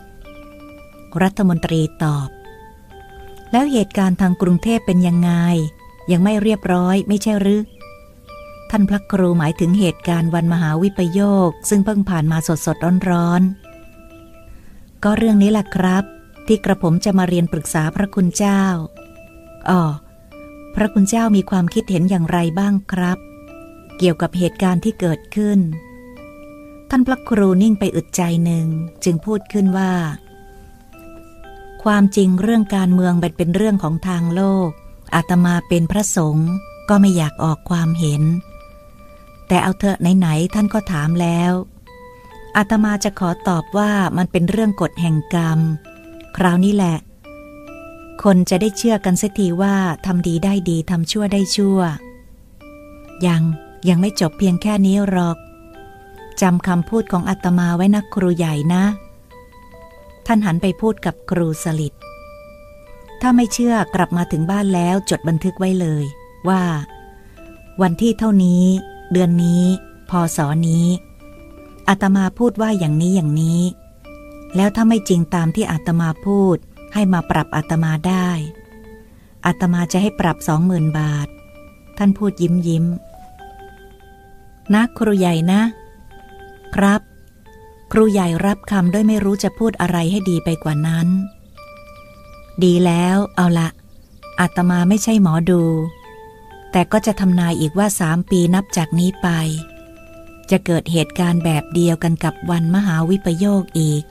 [1.22, 2.30] รัฐมนตรีตอบ
[3.52, 5.32] แล้วเหตุการณ์ทางกรุงเทพเป็นยังไง
[6.12, 7.62] ยังไม่เรียบร้อยไม่ใช่หรือ
[8.70, 13.42] ท่านพระครูหมายถึงเหตุการณ์วันมหาวิปโยค ซึ่งเพิ่งผ่านมาสดสดร้อนร้อน
[15.04, 16.04] ก็เรื่องนี้แหละครับ
[16.48, 18.64] ที่กระผมจะมาเรียนปรึกษาพระคุณเจ้า
[19.70, 19.84] อ๋อ
[20.82, 23.18] ระคุณเจ้ามีความคิดเห็นอย่างไรบ้างครับ
[23.98, 25.60] เกี่ยวกับเหตุการณ์ที่เกิดขึ้น
[26.90, 28.68] ท่านพระครูนิ่งไปอึดใจหนึ่ง
[29.04, 29.94] จึงพูดขึ้นว่า
[31.84, 34.70] ความจริงเรื่องการเมืองเป็นเป็นเรื่องของทางโลก
[35.16, 36.50] อาตมาเป็นพระสงฆ์
[36.90, 38.24] ก็ไม่อยากออกความเห็น
[39.48, 41.52] แต่เอาเถอะไหนๆท่านก็ถามแล้ว
[42.58, 45.60] อาตมาจะขอตอบว่ามันเป็นเรื่องกฎแห่งกรรม
[46.38, 46.98] คราวนี้แหละ
[48.24, 51.80] คนจะได้เชื่อกันสักทีว่าทำดีได้ดีทำชั่วได้ชั่ว
[53.28, 53.44] ยัง
[53.90, 55.38] ยังไม่จบเพียงแค่นี้หรอก
[56.42, 58.84] จำคำพูดของอาตมาไว้นะครูใหญ่นะ
[60.26, 61.94] ท่านหันไปพูดกับครูสลิด
[63.22, 66.06] ถ้าไม่เชื่อกลับมาถึงบ้านแล้วจดบันทึกไว้เลย
[66.50, 66.64] ว่า
[67.82, 68.64] วันที่เท่านี้
[69.12, 69.64] เดือนนี้
[70.10, 70.88] พอสอนี้
[71.90, 73.62] อาตมาพูดว่าอย่างนี้อย่างนี้
[74.56, 76.58] แล้วถ้าไม่จริงตามที่อาตมาพูด
[76.94, 78.30] ให้มาปรับอาตมาได้
[79.46, 81.28] อาตมาจะให้ปรับสองหมื่นบาท
[81.98, 82.86] ท่านพูดยิ้มยิ้ม
[84.74, 85.62] นะครูใหญ่นะ
[86.76, 87.02] ครับ
[87.92, 91.08] ครูใหญ่รับคำด้วยไม่รู้จะพูดอะไรให้ดีไปกว่านั้น
[92.64, 93.70] ดีแล้วเอาละ
[94.40, 95.64] อาตมาไม่ใช่หมอดู
[96.72, 99.28] แต่ก็จะทำนายอีกว่าสามปีนับจากนี้ไป
[100.52, 104.04] จะเกิดเหตุการณ์แบบเดียวกันกับวันมหาวิปโยคอีก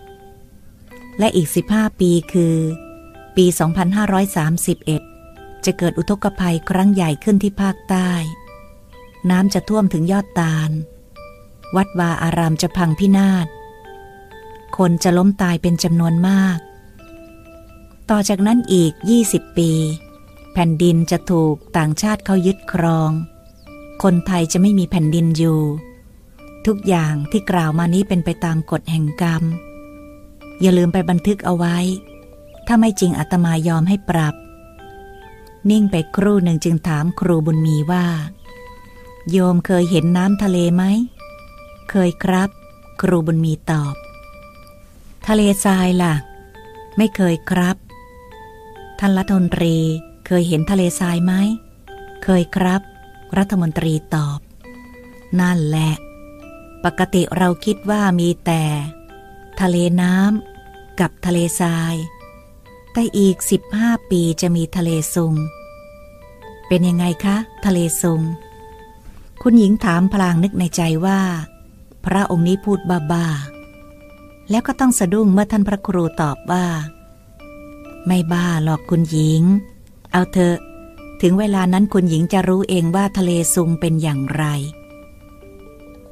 [1.18, 2.56] และอีกสิบห้าปีคือ
[3.36, 8.10] ปี 2531 จะเกิดอุทกภัยครั้งใหญ่ขึ้นที่ภาคใต้
[9.30, 10.70] น้ำจะท่วมถึงยอดตาล
[11.76, 13.46] วัดวาอารามจะพังพินาศ
[14.76, 16.58] คนจะล้มตายเป็นจำนวนมาก
[18.10, 18.92] ต่อจากนั้นอีก
[19.24, 19.70] 20 ปี
[20.52, 23.10] แผ่นดินจะถูกต่างชาติเขายึดครอง
[24.02, 25.60] คนไทยจะไม่มีแผ่นดินอยู่
[26.66, 29.42] ทุกอย่างที่กล่าวมานี้เป็นไปตามกฎแห่งกรรม
[30.60, 31.76] อย่าลืมไปบันทึกเอาไว้
[32.66, 34.34] ถ้าไม่จริงอาตมายอมให้ปรับ
[35.70, 38.06] นิ่งไปครู่หนึ่งจึงถามครูบุญมีว่า
[39.30, 40.84] โยมเคยเห็นน้ำทะเลไหม
[41.90, 42.48] เคยครับ
[43.00, 43.94] ครูบุญมีตอบ
[45.26, 46.14] ทะเลทรายล่ะ
[46.96, 47.76] ไม่เคยครับ
[48.98, 49.76] ท่านรัฐมนตรี
[50.26, 51.32] เคยเห็นทะเลทรายไหม
[52.24, 52.80] เคยครับ
[53.38, 54.40] รัฐมนตรีตอบ
[55.40, 55.92] นั่นแหละ
[56.84, 58.62] ปกติเราคิดว่ามีแต่
[59.60, 61.94] ทะเลน้ำกับทะเลทราย
[62.92, 65.34] แต่อีกสิบห้าปีจะมีทะเลซุง
[66.66, 68.20] เป็นยังไงคะ ทะเลซุง
[69.42, 71.20] คุณหญิงถามพลางนึกในใจว่า
[72.04, 72.78] พระองค์นี้พูด
[73.12, 76.66] บ้าๆแล้วก็ต้องสะดุ้งเมื่อท่านพระครูตอบว่า
[78.06, 79.42] ไม่บ้าหรอกคุณหญิง
[80.12, 80.58] เอาเถอะ
[81.22, 84.44] ถึงเวลานั้นคุณหญิงจะรู้เองว่าทะเลซุงเป็นอย่างไร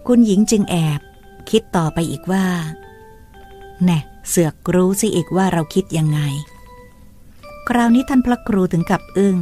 [0.06, 1.00] คุณหญิงจึงแอบ
[1.50, 2.46] คิดต่อไปอีกว่า
[3.84, 3.98] แน่
[4.28, 6.20] เสือกรู้สิอีกว่าเราคิดยังไง
[7.68, 9.36] คราวนี้ท่านพระครูถึงกับอึง้ง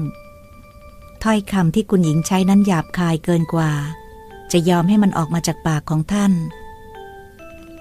[1.22, 3.72] ถ้อยคำที่คุณหญิงใช้นั้นหยาบคายเกินกว่า
[4.52, 6.32] จะยอมให้มันออกมาจากปากของท่าน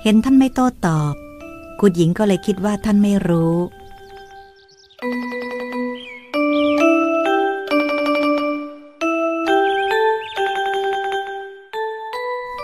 [0.02, 1.14] เห็นท่านไม่โต้ตอบ
[1.80, 3.56] คุณหญิงก็เลยคิดว่าท่านไม่รู้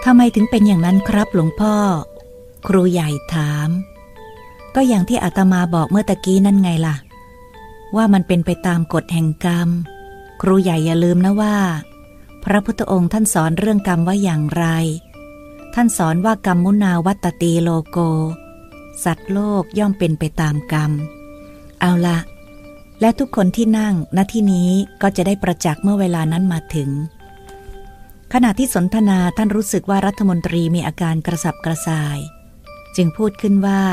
[0.05, 1.75] ทำไมถึงเป็นอย่างนั้นครับหลวงพ่อ
[2.67, 3.69] ครูใหญ่ถาม
[4.75, 6.95] ก็อย่างที่อาตมาบอกเมื่อตะกี้นั่นไงล่ะ
[7.95, 9.69] ว่ามันเป็นไปตามกฎแห่งกรรม
[10.41, 11.57] ครูใหญ่อย่าลืมนะว่า
[12.43, 14.65] พระพุทธองค์ท่านสอนเรื่องกรรมว่าอย่างไร
[15.73, 17.97] ท่านสอนว่ากรรมมุนาวัตตีโลโก
[19.03, 20.91] สัตว์โลกย่อมเป็นไปตามกรรม
[21.81, 22.19] เอาละ
[23.01, 24.69] และทุกคนที่นั่งณที่นี้
[25.01, 26.89] ก็จะได้ประจักษ์เมื่อเวลานั้นมาถึง
[28.33, 32.19] ขณะที่สนทนาท่านรู้สึกว่ารัฐมนตรีมีอาการกระสับกระส่าย
[32.95, 33.83] จึงพูดขึ้นว่า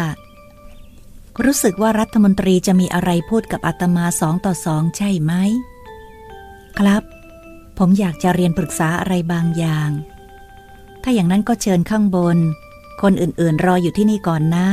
[1.44, 5.32] รู้สึกว่ารัฐมนตรีจะมีอะไรพูดกับอาตมาสองต่อสองใช่ไหม
[6.78, 7.02] ครับ
[7.78, 9.90] ผมอยากจะเรียนปรึกษาอะไรบางอย่าง
[11.02, 12.38] ถ้าอย่างนั้นก็เชิญข้างบน
[13.02, 14.66] คนอื่นๆรออยู่ที่นี่ก่อนนะ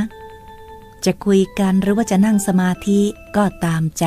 [1.05, 3.01] จะคุยกันหรือว่าจะนั่งสมาธิ
[3.35, 4.05] ก็ตามใจ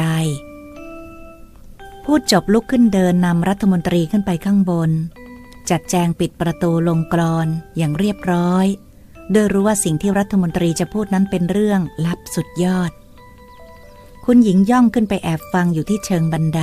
[2.04, 4.90] พูดจบลุกขึ้นเดินนำรัฐมนตรีขึ้นไปข้างบน
[5.70, 8.66] จัดแจงปิดประตูลงกรอนอย่างเรียบร้อย
[9.32, 12.92] โดยรู้ว่าสิ่งที่รัฐมนตรีจะพูดนั้นเป็นเรื่องลับสุดยอด
[14.24, 16.62] คุณหญิงย่องขึ้นไปแอบฟังอยู่ที่เชิงบันได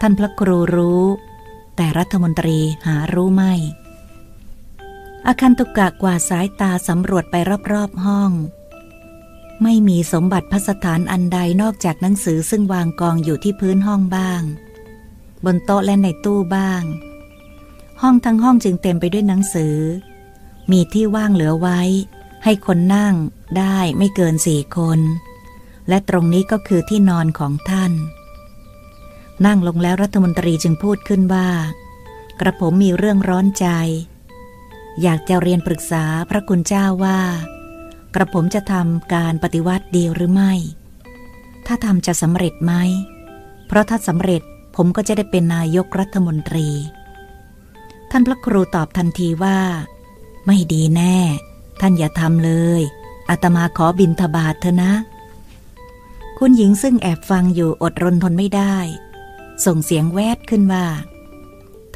[0.00, 1.04] ท่านพระครูรู้
[1.76, 3.54] แต่รัฐมนตรีหารู้ไม่
[5.26, 7.34] อาคันตุกะกว่าสายตาสำรวจไป
[7.72, 8.30] รอบๆห้อง
[9.62, 14.42] ไม่มีสมบัติพัสถานอันใดนอกจากหนังสือซึ่งวางกองอยู่ที่พื้นห้องบ้าง
[15.44, 16.82] บนโต๊ะและในตู้บ้าง
[18.02, 19.76] ห้องทั้งห้องจึงเต็มไปด้วยหนังสือ
[20.70, 21.80] มีที่ว่างเหลือไว้
[22.44, 23.14] ให้คนนั่ง
[23.58, 25.00] ได้ไม่เกินสี่คน
[25.88, 27.92] และตรงนี้ก็คือที่นอนของท่าน
[29.46, 31.48] นั่งลงแล้วรัฐมนตรีจึงพูดขึ้นว่า
[32.40, 33.66] กระผมมีเรื่องร้อนใจ
[35.02, 37.20] อยากจะเรียนปรึกษาพระคุณเจ้าว่า
[38.14, 40.52] กระผมจะทำการปฏิวัติดีหรือไม่
[41.66, 42.72] ถ้าทำจะสำเร็จไหม
[43.66, 44.42] เพราะถ้าสำเร็จ
[44.76, 46.68] ผมก็จะได้เป็นนายกรัฐมนตรี
[48.10, 49.58] ท่านพระครูตอบทันทีว่า
[50.46, 51.16] ไม่ดีแน่
[51.80, 52.82] ท่านอย่าทำเลย
[53.28, 54.92] อาตมาขอบินทบาทเถอะนะ
[56.38, 58.76] คุณหญิงซึ่งแอบฟังอยู่อดรนทนไม่ได้
[59.64, 60.86] ส่งเสียงแวดขึ้นว่า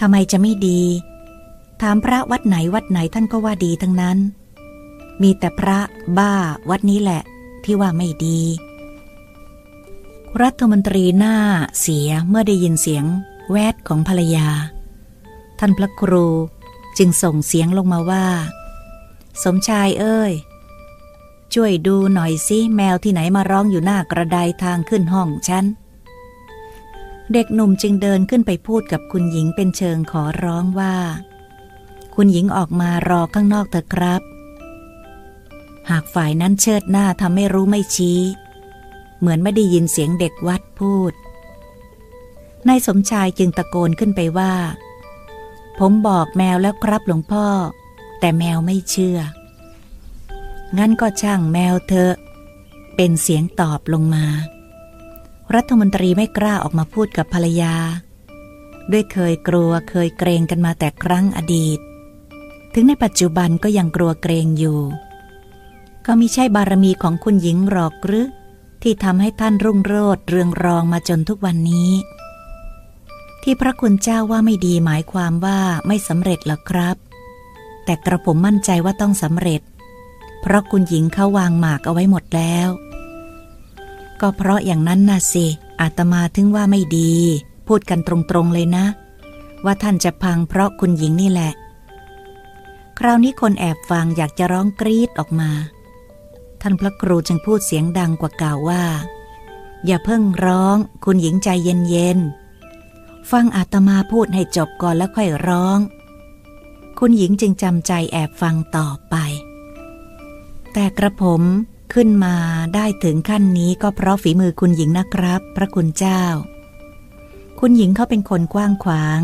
[0.00, 0.82] ทำไมจะไม่ดี
[1.80, 4.18] ถามพระวัดไหนวัดไหนท่านก็ว่าดีทั้งนั้น
[5.22, 5.78] มีแต่พระ
[6.18, 6.32] บ้า
[6.70, 7.22] วัดนี้แหละ
[7.64, 8.40] ที่ว่าไม่ดี
[10.42, 11.36] รัฐมนตรีหน้า
[11.80, 13.04] เสียเมื่อได้ยินเสียง
[13.50, 14.48] แวดของภรรยา
[15.58, 16.26] ท่านพระครู
[16.98, 18.26] จึงส่งเสียงลงมาว่า
[19.42, 20.32] สมชายเอ้ย
[21.54, 25.64] ช่วยดูหน่อยสิแมวที่ไหนมาร้องอยู่หน้ากระไดทางขึ้นห้องฉัน
[27.32, 30.96] เด็กหนุ่มจึงเดินขึ้นไปพูดกับคุณหญิงเป็นเชิงขอร้องว่า
[32.14, 34.22] คุณหญิงออกมารอข้างนอกเถอะครับ
[35.90, 38.20] หากฝ่ายนั้นเชิดหน้าทำไม่รู้ไม่ชี้
[39.18, 41.12] เหมือนไม่ได้ยินเสียงเด็กวัดพูด
[42.68, 44.52] นายสมชายจึงตะโกนขึ้นไปว่า
[45.78, 47.46] ผมบอกแมวแล้วครับหลวงพ่อ
[48.20, 49.18] แต่แมวไม่เชื่อ
[50.78, 52.14] งั้นก็ช่างแมวเถอะ
[52.96, 54.26] เป็นเสียงตอบลงมา
[55.54, 57.74] รัฐมนตรีไม่กล้าออกมาพูดกับภรรยา
[58.92, 61.78] ด้วยเคยกลัวเคยเกรงกันมาแต่ครั้งอดีต
[62.74, 64.80] ถึงในปัจจุบันก็ยังกลัวเกรงอยู่
[66.06, 68.28] ก็มิใช่บารมีของคุณหญิงหรอกหรือ
[68.82, 71.90] ที่ทำให้ท่านรุ่งโรจน์เรืองรองมาจนทุกวันนี้
[73.48, 76.96] ที่พระคุณเจ้าว่าไม่ดีหมายความว่าไม่สำเร็จหรอครับ
[77.84, 79.60] แต่กระผมมั่นใจว่าต้องสำเร็จ
[80.40, 82.68] เพราะคุณหญิงเขาวางหมากเอาไว้หมดแล้ว
[84.20, 85.46] ก็เพราะอย่างนั้นน่ะสิ
[85.80, 87.14] อาตมาถึงว่าไม่ดี
[87.68, 88.86] พูดกันตรงๆเลยนะ
[89.64, 91.52] ว่าท่านจะพังเพราะคุณหญิงนี่แหละ
[92.98, 95.50] คราวนี้คนแอบฟังอยากจะร้องกรีดออกมา
[96.60, 98.84] ท่านพระครูจึงพูดเสียงดังกว่าเก่าว่า
[99.86, 102.45] อย่าเพิ่งร้อง คุณหญิงใจเย็นๆ
[103.30, 105.78] ฟังอาตมาพูดให้จบก่อนแล้วค่อยร้อง
[106.98, 109.14] คุณหญิงจึงจำใจแอบฟังต่อไป
[110.72, 111.42] แต่กระผม
[111.94, 112.36] ขึ้นมา
[112.74, 116.22] ได้ถึงขั้นนี้ก็เพราะฝีมือคุณหญิงนะครับ พระคุณเจ้า
[117.60, 119.20] คุณหญิงเขาเป็นคนกว้างขวาง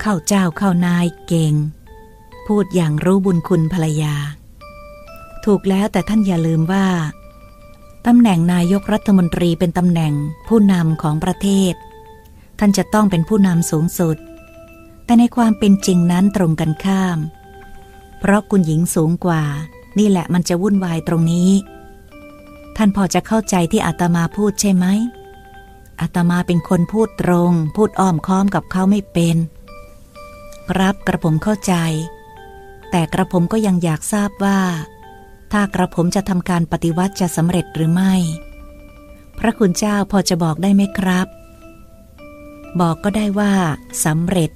[0.00, 1.54] เข้าเจ้าเข้านายเก่ง
[2.46, 4.14] พูดอย่างรู้บุญคุณภรรยา
[5.44, 6.86] ถูกแล้วแต่ท่านอย่าลืมว่า
[8.06, 10.12] ตำแหน่งนายกรัฐมนตรีเป็นตำแหน่ง
[10.48, 11.74] ผู้นำของประเทศ
[12.64, 14.16] ท่านจะต้องเป็นผู้นำสูงสุด
[15.04, 17.18] แต่ในความเป็นจริงนั้นตรงกันข้าม
[18.18, 19.42] เพราะคุณหญิงสูงกว่า
[19.98, 21.50] นี่แหละมันจะวุ่นวายตรงนี้
[22.76, 24.86] ท่านพอจะเข้าใจที่อาตมาพูดใช่ไหม
[26.00, 29.36] อาตมาเป็นคนพูดตรง พูดอ้อมค้อมกับเขาไม่เป็น
[30.70, 31.74] ครับกระผมเข้าใจ
[32.90, 34.60] แต่กระผมก็ยังอยากทราบว่า
[35.52, 38.14] ถ้ากระผมจะทำการปฏิวัติจะสำเร็จหรือไม่
[39.38, 41.28] พระคุณเจ้าพอจะบอกได้ไหมครับ
[42.80, 43.52] บอกก็ได้ว่า
[44.04, 44.50] สำเร็จ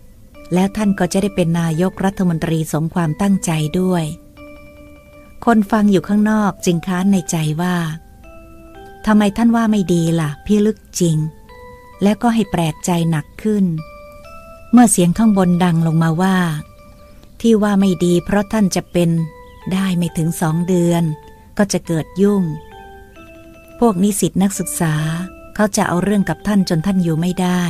[0.54, 3.50] แล้วท่านก็จะได้เป็นนายกรัฐมนตรีสมความตั้งใจ
[3.80, 4.04] ด้วย
[5.44, 7.76] คนฟังอยู่ข้างนอกจึงค้านในใจว่า
[9.06, 11.16] ทำไมท่านว่าไม่ดีล่ะ พี่ลึกจริง
[12.02, 13.64] แล้วก็ให้แปลกใจหนักขึ้น
[14.72, 16.36] เมื่อเสียงข้างบนดังลงมาว่า
[17.40, 19.10] ที่ว่าไม่ดีเพราะท่านจะเป็น
[19.72, 21.02] ได้ไม่ถึงสองเดือน
[21.58, 22.42] ก็จะเกิดยุ่ง
[23.78, 24.94] พวกนิสิตนักศึกษา
[25.54, 27.62] เขาจะเอาเรื่องกับท่านจนท่านอยู่ไม่ได้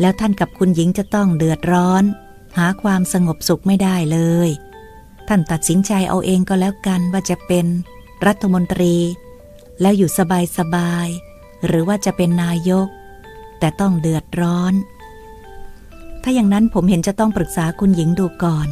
[0.00, 2.04] แล้วท่านกับคุณหญิงจะต้องเดือดร้อน
[2.58, 4.50] หาความสงบสุขไม่ได้เลย
[5.28, 7.66] ท่านตัดสินใจเอาเองก็แล้วกันว่าจะเป็น
[8.26, 8.94] รัฐมนตรี
[9.80, 11.08] แล้วอยู่สบายสบาย
[11.66, 12.88] หรือว่าจะเป็นนายก
[13.58, 14.74] แต่ต้องเดือดร้อน
[16.22, 18.68] ถ้าอย่างนั้นผมเห็นจะต้องปรึกษาคุณหญิงดูก่อน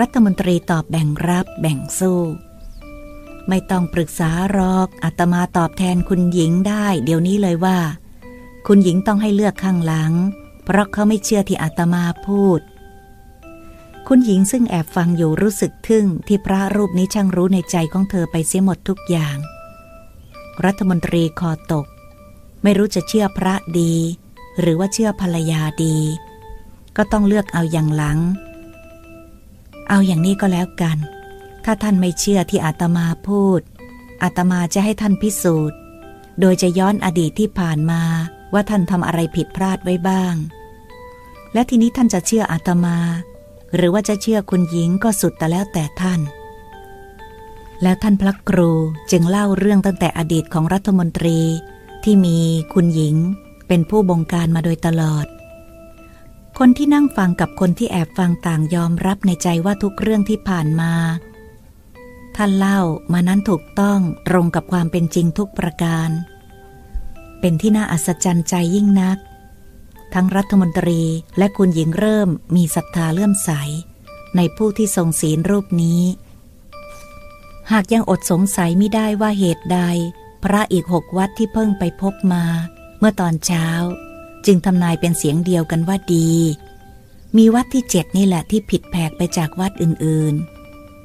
[0.00, 2.20] รัฐมนตรีตอบแบ่งรับแบ่งสู้
[3.48, 7.78] ไม่ต้องปรึกษารอกอาตมาตอบแทนคุณหญิงได้ เดี๋ยวนี้เลยว่า
[8.66, 10.12] คุณหญิงต้องให้เลือกข้างหลัง
[10.64, 12.60] เพราะเขาไม่เชื่อที่อาตมาพูด
[14.08, 19.36] คุณหญิงซึ่งแอบฟังอยู่รู้สึกทึ่งที่พระรูปนี้ช่างรู้ในใจของเธอไปเสียหมดทุกอย่าง
[20.64, 21.86] รัฐมนตรีคอตก
[22.62, 23.94] ไม่รู้จะเชื่อพระดี
[24.60, 25.98] หรือว่าเชื่อภรรยาดี
[26.96, 28.18] ก็ต้องเลือกเอาอย่างหลัง
[29.88, 30.98] เอาอย่างนี้ก็แล้วกัน
[31.64, 33.60] ถ้าท่านไม่เชื่อที่อาตมาพูด
[34.22, 35.78] อาตมาจะให้ท่านพิสูจน์
[36.40, 38.02] โดยจะย้อนอดีตที่ผ่านมา
[38.52, 40.34] ว่าท่านทำอะไรผิดพลาดไว้บ้าง
[41.52, 42.98] และทีนี้ท่านจะเชื่ออาตมา
[43.74, 46.20] หรือว่าจะเชื่อคุณหญิงก็สุดแต่แล้วแต่ท่าน
[47.82, 48.70] แล้วท่านพระครู
[49.10, 51.40] จึงเล่าเรื่องตั้งแต่อดีตของรัฐมนตรี
[52.04, 52.38] ที่มี
[52.74, 53.16] คุณหญิง
[53.68, 55.26] เป็นผู้บงการมาโดยตลอด
[56.58, 60.92] คนที่นั่งฟังกับคนที่แอบฟังต่างยอมรับในใจว่าทุกเรื่องที่ผ่านมา
[62.36, 62.80] ท่านเล่า
[63.12, 63.98] มานั้นถูกต้อง
[64.28, 66.08] ตรงกับความเป็นจริงทุกประการ
[67.42, 69.18] เป็นที่น่าอัศจรรย์ใจยิ่งนัก
[70.14, 71.02] ทั้งรัฐมนตรี
[71.38, 73.50] และคุณหญิงเริ่มมีศรัทธาเลื่อมใส
[74.36, 76.02] ในผู้ที่ทรงศีลรูปนี้
[77.72, 79.80] หากยังอดสงสัยไม่ได้ว่าเหตุใด
[80.42, 82.44] พระอีกหกวัดที่เพิ่งไปพบมา
[82.98, 83.66] เมื่อตอนเช้า
[84.46, 86.32] จึงทำนายเป็นเสียงเดียวกันว่าดี
[87.36, 90.34] มีวัดที่เจ็ดนี่แหละที่ผิดแผกไปจากวัดอื่น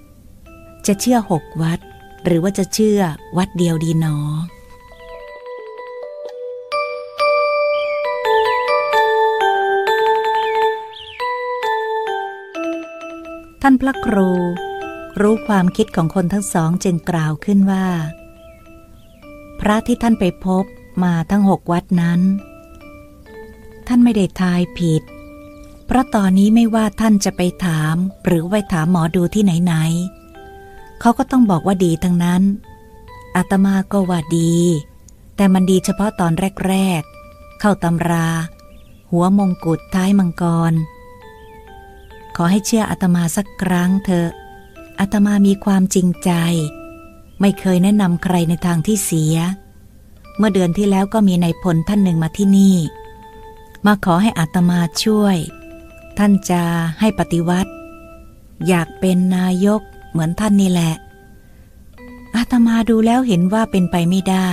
[0.08, 1.80] ๆ จะเชื่อหกวัด
[2.26, 3.02] หรือว่าจะเชื่อ
[3.38, 4.18] วัดเดียวดีหนอ
[13.62, 14.32] ท่านพระครู
[15.22, 17.88] รู้ความคิดของคนทั้งสองจึงกล่าวขึ้นว่า
[19.60, 20.64] พระที่ท่านไปพบ
[21.04, 22.22] มาทั้งหกวัดนั้น
[23.88, 25.04] ท่านไม่ได้ทายผิด
[25.86, 27.96] เพราะตอนนี้ไม่ว่าท่านจะไปถาม
[28.26, 32.44] หรือไปถามหมอดูที่ไหนๆเขาก็ต้องบอกว่าดีทั้งนั้น
[33.36, 34.56] อาตมาก็ว่าดี
[35.36, 36.34] แต่มันดีเฉพาะตอน
[36.68, 38.28] แรกๆ เข้าตำรา
[39.12, 40.74] หัวมงกุฎท้ายมังกร
[42.40, 44.30] ขอให้เชื่ออาตมาสักครั้งเถอะ
[45.00, 46.32] อาตมามีความจริงใจ
[47.42, 49.36] ไม่เคยแนะนำใครในทางที่เสีย
[50.38, 52.78] เมื่อเดือนที่แล้วก็มีนายพลท่านหนึ่งมาที่นี่
[53.86, 55.38] มาขอให้อาตมาช่วย
[56.18, 56.62] ท่านจะ
[57.00, 57.72] ให้ปฏิวัติ
[58.68, 59.82] อยากเป็นนายก
[60.12, 60.94] เหมือนท่านนี่แหละ
[62.36, 64.50] อาตมาดูแล้วเห็นว่าเป็นไปไม่ได้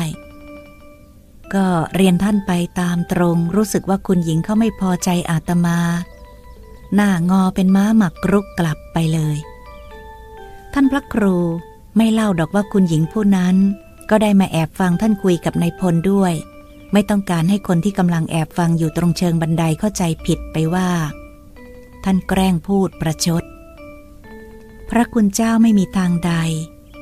[1.55, 5.79] ก็เรียนท่านไปตามตรงรู้สึกว่าคุณหญิงเขาไม่พอใจอาตมา
[6.95, 9.39] หน้างอเป็นม้าหมักรุกกลับไปเลย
[10.73, 11.37] ท่านพระครู
[11.97, 13.57] ไม่เล่าดอกว่าคุณหญิงผู้นั้น
[14.11, 16.35] ก็ได้มาแอบฟังท่านคุยกับนายพลด้วย
[16.93, 20.89] ไม่ต้องการให้คนที่กำลังแอบฟังอยู่ตรงเชิงบันไดเข้าใจผิดไปว่า
[22.05, 23.45] ท่านแกล้งพูดประชด
[24.91, 26.33] พระคุณเจ้าไม่มีทางใด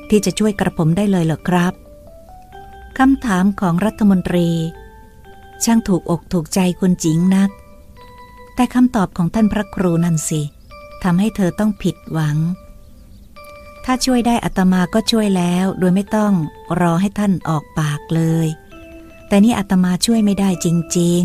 [0.09, 1.73] ที่จะช่วยกระผมได้เลยเหรอครับ
[2.97, 4.49] คำถามของรัฐมนตรี
[5.63, 7.49] ช่างถูกอกถูกใจคุณจิงนัก
[8.55, 10.41] แต่คำตอบของท่านพระครูนั่นสิ
[11.03, 12.37] ทำให้เธอต้องผิดหวัง
[13.85, 16.33] ถ้าช่วยได้อัตมาก็ช่วยแล้ว โดยไม่ต้อง
[16.79, 18.47] รอให้ท่านออกปากเลย
[19.27, 21.21] แต่นี่อัตมาช่วยไม่ได้จริง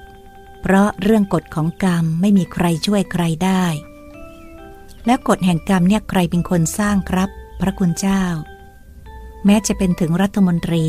[0.00, 3.64] ๆ เพราะเรื่องกฎของกรรมไม่มีใครช่วยใครได้
[5.06, 8.22] แล้วกฎแห่งกรรมเนี่ยใครเป็นคนสร้างครับ พระคุณเจ้า
[9.44, 10.86] แม้จะเป็นถึงรัฐมนตรี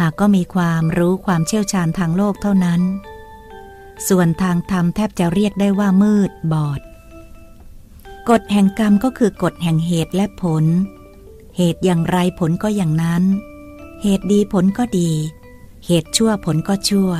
[0.00, 2.80] หากก็มีความรู้ความเชี่ยวชาญทางโลกเท่านั้น
[4.08, 6.80] ส่วนทางธรรมแทบจะเรียกได้ว่ามืดบอด
[8.30, 10.64] กฎแห่งกรรมก็คือกฎแห่งเหตุและผล
[11.56, 13.22] เหตุอย่างไรผลก็อย่างนั้น
[14.02, 15.10] เหตุดีผลก็ดี
[15.86, 17.10] เหตุชั่วผลก็ชั่ว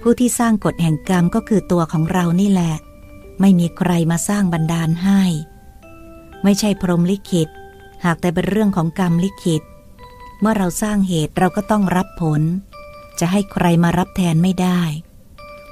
[0.00, 2.74] ผู้ที่สร้างกฎแห่งกรรมก็คือตัวของเรานี่แหละ
[3.40, 5.22] ไม่มีใครมาสร้างบันดาลให้
[6.42, 7.48] ไม่ใช่พรหมลิขิต
[8.04, 9.62] หากแต่เป็นเรื่องของกรรมลิขิต
[10.40, 12.42] เมื่อเราสร้างเหตุเราก็ต้องรับผล
[13.20, 14.80] จะให้ใครมารับแทนไม่ได้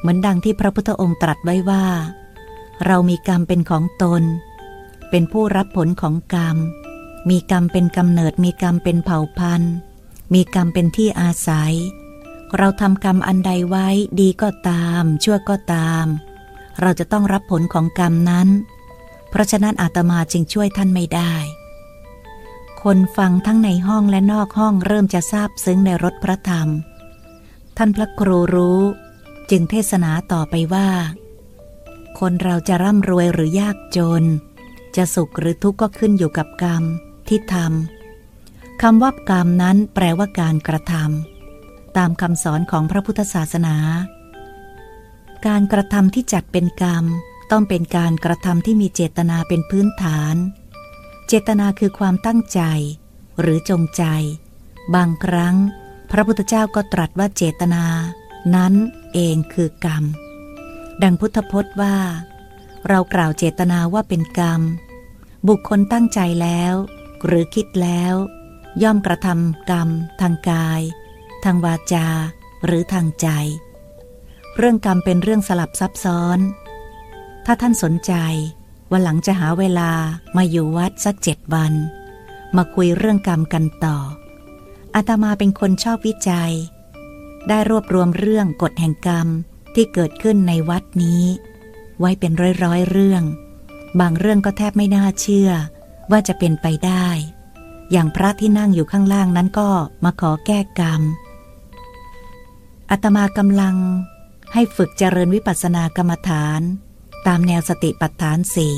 [0.00, 1.84] เหมือนดังที่พระพุทธองค์ตรัสไว้ว่า
[2.86, 4.22] เรามีกรรมเป็นของตน
[5.10, 6.56] เป็นผู้รับผลของกรรม
[7.30, 9.74] มีกรรมเป็นกำเนิด มีกรรมเป็นเผ่าพันธุ์
[10.34, 11.74] มีกรรมเป็นที่อาศัย
[12.56, 13.88] เราทำกรรมอันใดไว้
[14.20, 16.06] ดีก็ตาม ชั่วก็ตาม
[16.80, 18.48] เราจะต้องรับผลของกรรมนั้น
[19.30, 21.34] เพราะฉะนั้นอาตมาจึงช่วยท่านไม่ได้
[22.82, 26.68] คนฟังทั้งในห้องและนอกห้องเริ่มจะทราบซึ้งในรถพระธรรม
[27.76, 28.80] ท่านพระครูรู้
[29.50, 30.88] จึงเทศนาต่อไปว่า
[32.18, 34.24] คนเราจะร่ำรวยหรือยากจน
[34.96, 36.82] จะสุขหรือทุกข์ก็ขึ้นอยู่กับกรรม
[37.28, 43.76] ที่ทำคำว่ากรรมนั้นแปลว่าการกระทำตามคำสอนของพระพุทธศาสนา
[45.46, 47.04] การกระทำที่จัดเป็นกรรม
[47.50, 50.34] ต้องเป็นการกระทำที่มีเจตนาเป็นพื้นฐาน
[51.26, 52.60] เจตนาคือความตั้งใจ
[53.40, 54.04] หรือจงใจ
[54.94, 55.56] บางครั้ง
[56.10, 57.84] พระพุทธเจ้าก็ตรัสว่าเจตนา
[58.54, 58.74] นั้น
[59.14, 60.04] เองคือกรรม
[61.02, 61.96] ดังพุทธพจน์ว่า
[62.88, 64.62] เรากล่าวเจตนาว่าเป็นกรรม
[65.48, 66.74] บุคคลตั้งใจแล้ว
[67.26, 68.14] หรือคิดแล้ว
[68.82, 69.88] ย่อมกระทำกรรม
[70.20, 70.80] ทางกาย
[71.44, 72.06] ทางวาจา
[72.64, 73.28] หรือทางใจ
[74.56, 76.38] เรื่องกรรมเป็นเรื่องสลับซับซ้อน
[77.46, 78.12] ถ้าท่านสนใจ
[78.92, 79.90] วันหลังจะหาเวลา
[80.36, 81.72] มาอยู่วัดสักเจ็ดวัน
[82.56, 83.98] มาคุยเรื่องกรรมกันต่อ
[84.94, 86.52] อาตมาเป็นคนชอบวิจัย
[87.48, 89.28] ได้รวบรวมเรื่องกฎแห่งกรรม
[89.74, 91.24] ที่เกิดขึ้นในวัดนี้
[92.00, 92.32] ไว้เป็น
[92.64, 93.22] ร้อยๆเรื่อง
[94.00, 95.50] บางเรื่องก็แทบไม่น่าเชื่อ
[96.10, 97.08] ว่าจะเป็นไปได้
[97.92, 99.68] อย่างพระที่นั่งอยู่ข้างล่างนั้นก็
[100.04, 101.02] มาขอแก้กรรม
[102.90, 103.76] อาตมากำลัง
[104.54, 106.60] ให้ฝึกเจริญวิปัสสนากรรมฐาน
[107.26, 108.76] ตามแนวสติปัฏฐานสี่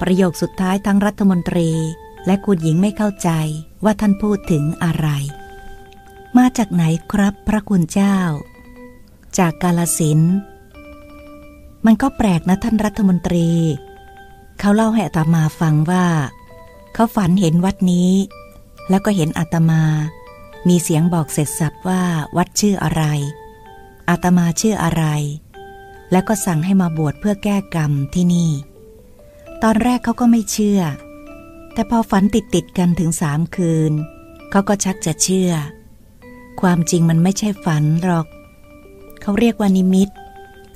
[0.00, 1.70] ประโยคสุดท้ายทั้งรัฐมนตรี
[2.26, 3.30] และคุณหญิงไม่เข้าใจ
[3.84, 5.08] ว่าท่านพูดถึงอะไร
[6.40, 8.18] มาจากไหนครับพระคุณเจ้า
[9.38, 10.20] จากกาลสิน
[11.86, 13.50] มันก็แปลกนะท่านรัฐมนตรี
[14.58, 16.06] เขาเล่าให้อาตมาฟังว่า
[16.94, 18.12] เขาฝันเห็นวัดนี้
[18.88, 19.82] แล้วก็เห็นอาตมา
[20.68, 22.02] มีเสียงบอกเสร็จสับว่า
[22.36, 23.02] วัดชื่ออะไร
[24.08, 25.04] อาตมาชื่ออะไร
[26.10, 28.50] แล้วก็สั่งให้มาบวชเพื่อแก้กรรมที่นี่
[29.62, 30.80] ตอนแรกเขาก็ไม่เชื่อ
[31.72, 33.92] แต่พอฝันติดติดกันถึงสามคืน
[34.50, 35.52] เขาก็ชักจะเชื่อ
[36.60, 38.26] ความจริงมันไม่ใช่ฝันหรอก
[39.20, 40.08] เขาเรียกว่านิมิต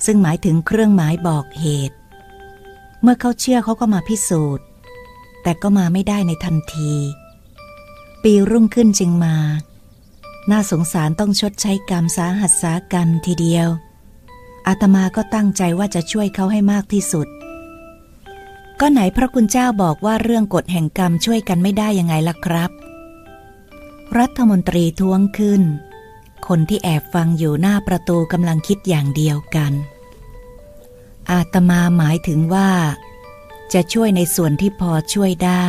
[0.04, 1.96] ซึ่งหมายถึงเครื่องหมายบอกเหตุ
[3.02, 4.64] เมื่อเขาเชื่อเขาก็มาพิสูจน์
[5.42, 6.92] แต่ก็มาไม่ได้ในทันที
[8.22, 9.36] ปีรุ่งขึ้นจึงมา
[10.50, 13.68] น่าสงสารต้องชดใช้กรรมสาหัสสากันทีเดียว
[14.66, 17.28] อาตมาก็ตั้งใจว่าจะช่วยเขาให้มากที่สุด
[18.80, 22.70] ก็ไหนพระคุณเจ้าบอกว่าเรื่องกฎแห่งกรรมช่วยกันไม่ได้ยังไงล่ะครับ
[24.16, 25.62] รัฐมนตรีท้วงขึ้น
[26.46, 29.72] คนที่แอบฟังอยู่หน้าประตูกำลังคิดอย่างเดียวกัน
[31.30, 32.70] อาตมาหมายถึงว่า
[33.72, 35.66] จะช่วยในส่วนที่พอช่วยได้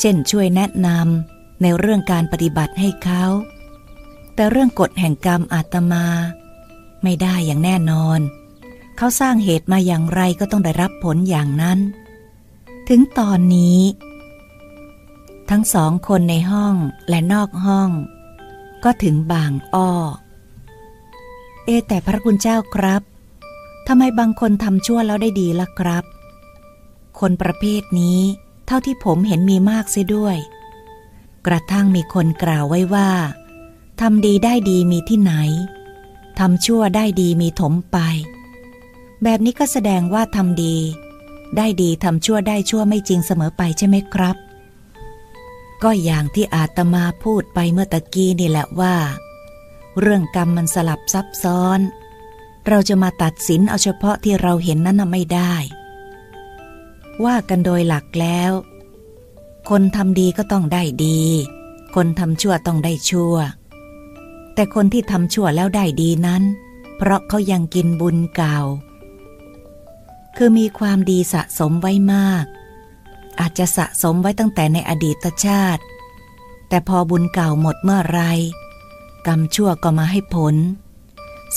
[0.00, 3.24] เช่นช่วยแนะนำในเรื่องการปฏิบัติให้เขา
[4.34, 6.06] แต่เรื่องกฎแห่งกรรมอาตมา
[7.02, 8.20] ไม่ได้อย่างแน่นอน
[8.96, 11.78] เขาสร้างเหตุมาอย่างไรก็ต้องได้รับผลอย่างนั้น
[12.88, 13.80] ถึงตอนนี้
[15.50, 16.74] ทั้งสองคนในห้อง
[17.08, 17.90] และนอกห้อง
[18.84, 19.90] ก็ถึงบางอ้อ
[21.64, 23.02] เอแต่พระคุณเจ้าครับ
[23.86, 26.04] ทำไมบางคนทำชั่วแล้วได้ดีล่ะครับ
[27.20, 28.20] คนประเภทนี้
[28.66, 30.36] เท่าที่ผมเห็นมีมากเสียด้วย
[31.46, 33.10] กระทั่งมีคนกล่าวไว้ว่า
[34.00, 35.32] ทำดีได้ดีมีที่ไหน
[36.38, 37.98] ทำชั่วได้ดีมีถมไป
[39.22, 40.76] แบบนี้ก็แสดงว่าทำดี
[41.56, 44.36] ได้ดีทำชั่วได้ชั่วไม่จริงเสมอไปใช่ไหมครับ
[45.82, 48.96] ก็อย่างที่อาตมาพูดไปเมื่อตะกี้นี่แหละว่า
[50.00, 51.80] เรื่องกรรมมันสลับซับซ้อน
[52.68, 55.54] เราจะมาตัดสินเอาเฉพาะที่เราเห็นนั้นไม่ได้
[57.24, 58.52] ว่ากันโดยหลักแล้ว
[59.70, 61.22] คนทำดีก็ต้องได้ดี
[61.94, 63.36] คนทำชั่วต้องได้ชั่ว
[64.54, 66.42] แต่คนที่ทำชั่วแล้วได้ดีนั้น
[66.96, 68.58] เพราะเขายังกินบุญเก่า
[70.36, 72.44] คือมีความดีสะสมไว้มาก
[73.40, 75.82] อาจจะสะสมไว้ตั้งแต่ในอดีตชาติ
[76.68, 78.20] แต่พอบุญเก่าหมดเมื่อไร
[79.26, 80.54] กรรมชั่วก็มาให้ผล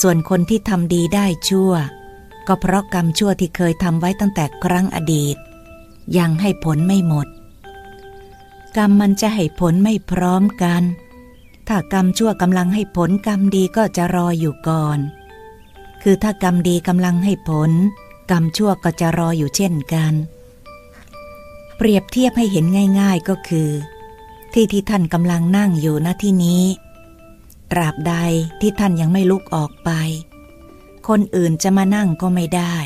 [0.00, 1.72] ส่วนคนที่ทำดีได้ชั่ว
[2.46, 5.36] ก็เพราะกรรมชั่วที่เคยทำไว้ตั้งแต่ครั้งอดีต
[6.18, 7.28] ยังให้ผลไม่หมด
[8.76, 10.82] กรรมมันจะให้ผลไม่พร้อมกัน
[11.68, 14.98] ถ้ากรรมชั่วกำลังให้ผลกรรมดีก็จะรออยู่ก่อน
[16.02, 17.70] คือถ้ากรรมดีกำลังให้ผล
[18.30, 22.64] กรรมชั่วก็จะรออยู่เช่นกันเเปรียบเทียบให้เห็น
[23.00, 23.70] ง่าย ๆก็คือ
[24.52, 26.64] ที่ที่ท่านกำลังนั่งอยู่ณที่นี้
[27.72, 28.14] ตราบใด
[28.60, 29.90] ที่ท่านยังไม่ลุกออกไป
[31.08, 32.76] คนอื่นจะมานั่งก็ไม่ได้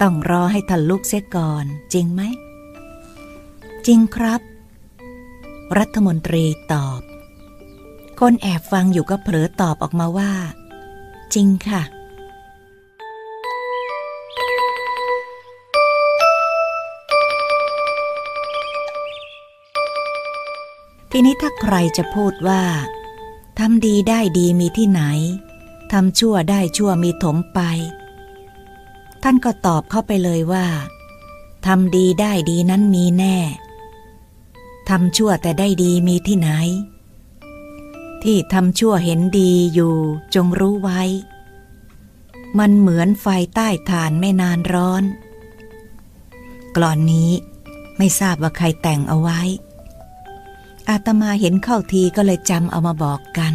[0.00, 2.22] ต้องรอให้ท่านลุกเสียก่อน จริงไหม
[3.86, 4.40] จริงครับ
[5.78, 7.00] รัฐมนตรีตอบ
[8.20, 10.32] คนแอบฟังอยู่ก็เผลอตอบออกมาว่า
[11.34, 11.82] จริงค่ะ
[21.14, 22.62] ทีนี้ถ้าใครจะพูดว่า
[23.58, 25.02] ทำดีได้ดีมีที่ไหน
[25.92, 27.60] ทำชั่วได้ชั่วมีถมไป
[29.22, 30.66] ท่านก็ตอบเข้าไปเลยว่า
[31.66, 33.36] ทำดีได้ดีนั้นมีแน่
[34.88, 36.50] ทำชั่วแต่ได้ดีมีที่ไหน
[38.22, 39.96] ที่ทำชั่วเห็นดีอยู่
[40.34, 41.02] จงรู้ไว้
[42.58, 45.04] มันเหมือนไฟใต้ฐานไม่นานร้อน
[46.76, 47.30] กลอนนี้
[47.98, 49.40] ไม่ทราบว่าใครแต่งเอาไว้
[50.90, 53.54] อาตมาเห็นเข้าทีก็เลยจำเอามาบอกกัน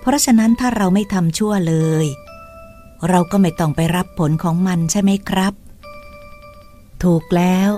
[0.00, 1.74] เพราะฉะนั้นถ้าเราไม่ทำชั่วเล
[2.04, 2.06] ย
[3.08, 5.54] เราก็ไม่ต้องไปรับผลของมันใช่ไหมครับ
[7.02, 7.70] ถูกแล้ว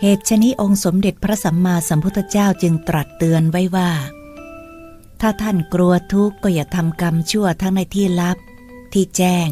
[0.00, 3.90] เหตุชนี้องค์สมเด็จพระสัมมาสัมพุทธเจ้าจึงตรัสเตือนไว้ว่า
[5.20, 8.38] ถ้าท่านกลัวทุกข์ก็อย่าทำกรรมชั่วทั้งในที่ลับ
[8.92, 9.48] ที่แจ้ง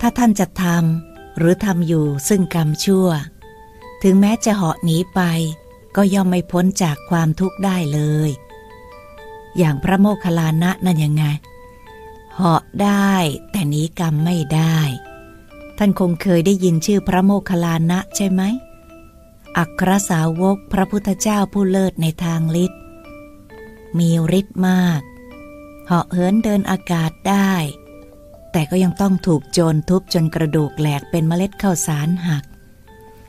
[0.00, 3.08] ถ้าท่านจะทำหรือทำอยู่ซึ่งกรรมชั่ว
[4.06, 5.20] ถึงแม้จะเหาะหนีไป
[5.96, 8.30] ก็ย่อมไม่พ้นจากความทุกข์ได้เลย
[9.58, 11.24] อย่างพระโมคคัลลานะนั่นยังไง
[12.34, 13.12] เหาะได้
[13.50, 14.78] แต่หนีกรรมไม่ได้
[15.78, 18.42] ท่านคงเคยได้ยินชื่อพระโมคคัลลานะใช่ไหม
[19.58, 22.80] อัครสาวกพระพุทธเจ้าผู้เลิศในทางฤทธิ์
[23.98, 25.00] มีฤทธิ์มาก
[25.86, 27.52] เหาะเหินเดินอากาศได้
[28.52, 32.44] แต่ก็ยังต้องถูกโจรทุบจนกระดูกแหลกเป็นเมล็ดข้าวสารหัก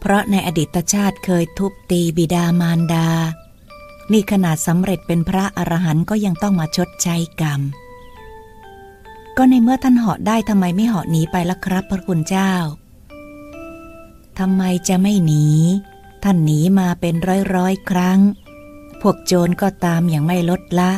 [0.07, 3.07] เพราะในอดีตชาติเคยทุบตีบิดามารดา
[4.11, 7.61] นี่ขนาดสำเร็จเป็นพระอรหันต์ก็ยังต้องมาชดใช้กรรม
[9.37, 12.53] ก็ในเมื่อท่านเหาะได้ทำไมไม่เหาะหนีไปล่ะครับพระคุณเจ้า
[14.39, 15.47] ทำไมจะไม่หนี
[16.23, 18.19] ท่านหนีมาเป็นร้อยร้อยครั้ง
[19.01, 20.91] พวกโจรก็ตามอย่างไม่ลดละ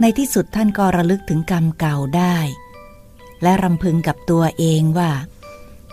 [0.00, 2.36] ในที่สุดท่านก็ระลึกถึงกรรมเก่าได้
[3.42, 5.10] และรำพึงกับตัวเองว่า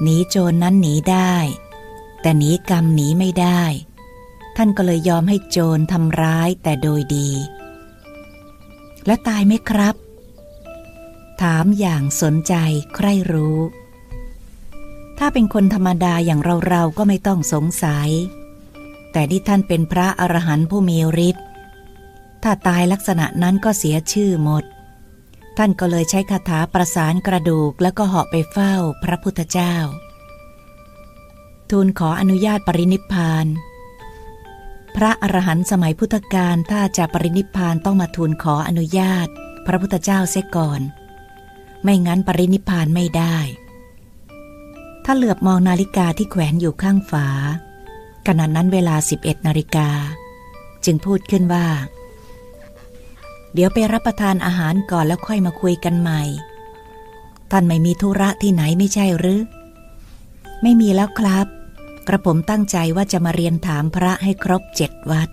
[0.02, 1.36] หนีโจรนนั้นหนีได้
[2.26, 3.64] แต่หนีกรรมหนีไม่ได้
[4.58, 7.30] ท่านก็เลยยอมให้โจรทำร้ายแต่โดยดี
[9.06, 9.96] และตายไหมครับ
[11.42, 12.54] ถามอย่างสนใจ
[12.96, 13.60] ใครรู้
[15.18, 18.10] ถ้าเป็นคนธรรมดาอย่างเราๆก็ไม่ต้องสงสัย
[19.12, 20.98] แต่ที่ท่านเป็นพระอรหันต์ผู้มี
[21.30, 21.46] ฤทธิ์
[22.44, 24.64] ถ้าตายลักษณะนั้นก็เสียชื่อหมด
[25.58, 28.74] ท่านก็เลยใช้คาถาประสานกระดูกแล้วก็เหาะไปเฝ้า
[29.04, 29.76] พระพุทธเจ้า
[31.72, 33.46] ทูลขออนุญาตปรินิพาน
[34.96, 39.28] พระอรหันต์สมัยพุทธกาลถ้าจะปรินิพานต้องมาทูลขออนุญาต
[39.66, 40.82] พระพุทธเจ้าเสียก่อน
[41.84, 43.38] ไม่งั้นปรินิพพานไม่ได้
[45.06, 47.28] ถ้าเหลือบมองนาฬิกาที่แขวนอยู่ข้างฝา
[48.28, 49.90] ขณะนั้นเวลา 11นาฬิกา
[50.86, 51.68] จึงพูดขึ้นว่า
[53.54, 56.22] เดี๋ยวไปรับประทานอาหารก่อนแล้วค่อยมาคุยกันใหม่
[57.52, 59.42] ท่านไม่มีธุระที่ไหนไม่ใช่หรือ
[60.62, 61.48] ไม่มีแล้วครับ
[62.08, 65.30] กระผมตั้งใจว่าจะมาเรียนถามพระให้ครบเจ็ดวัด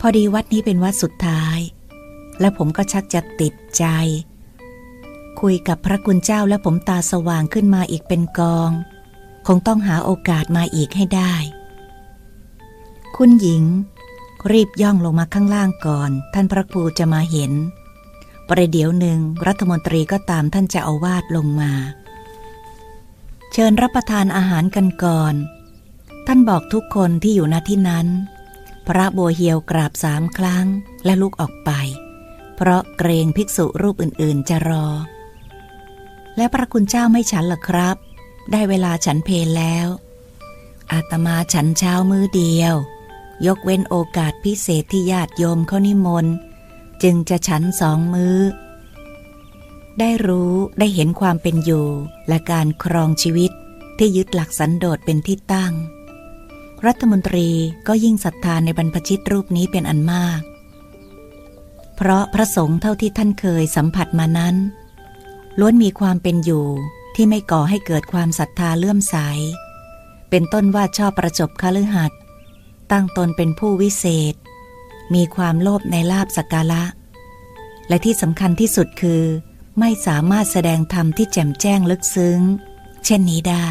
[0.00, 1.58] พอดีวัดนี้เป็นวัดสุดท้าย
[2.40, 3.84] และผมก็ชักจะติดใจ
[5.40, 8.70] คุยกับพระคุณเจ้าและผมตาสว่างขึ้นมาอีกเป็นกอง
[9.46, 11.34] คงต้องหาโอกาสมาอีกให้ได้
[13.16, 13.64] คุณหญิง
[14.52, 17.52] รีบย่องลงมาข้างล่างก่อน ท่านพระครูจะมาเห็น
[18.48, 21.72] ประเดี๋ยวหนึ่งรัฐมนตรีก็ตามท่านจะเอาวาสลงมา
[23.52, 25.34] เชิญรับประทานอาหารกันก่อน
[26.26, 28.06] ท่านบอกทุกคนที่อยู่ณที่นั้น
[28.86, 30.66] พระบัวเหียวกราบสามครั้ง
[31.04, 31.70] และลุกออกไป
[32.56, 34.86] เพราะเกรงภิกษุรูปอื่นๆจะรอ
[36.36, 37.96] และพระคุณเจ้าไม่ฉันหรอครับ
[38.50, 39.88] ได้เวลาฉันเพลแล้ว
[40.92, 42.74] อาตมาฉันเช้ามือเดียว
[43.46, 46.34] ยกเว้นโอกาสพิเศษที่ญาติโยมเขานิมนต์
[47.02, 48.38] จึงจะฉันสองมือ้อ
[50.00, 51.88] ได้รู้ได้เห็นความเป็นอยู่
[52.28, 53.50] และการครองชีวิต
[53.98, 55.72] ที่ยึดหลักสันโดษเป็นที่ตั้ง
[56.86, 57.48] รัฐมนตรี
[57.88, 60.40] ก็ยิ่งศรัทธาในบรรพชิตรูปนี้เป็นอันมาก
[61.96, 64.56] เพราะพระสงฆ์เท่าที่ท่านเคยสัมผัสมานั้น
[65.58, 66.66] ล้วนมีความเป็นอยู่
[67.14, 69.16] ที่ไม่ก่อให้เกิดความศรัทธาเลื่อมใส
[70.30, 72.18] เป็นต้นว่าชอบประจบคฤหัสถ์
[72.92, 74.34] ตั้งตนเป็นผู้วิเศษ
[75.14, 76.84] มีความโลภในลาบสักการะ
[77.88, 79.24] และที่สำคัญที่สุดคือ
[79.80, 82.40] ไม่สามารถแสดงธรรมที่แจ่มแจ้งลึกซึ้ง
[83.04, 83.68] เช่นนี้ได้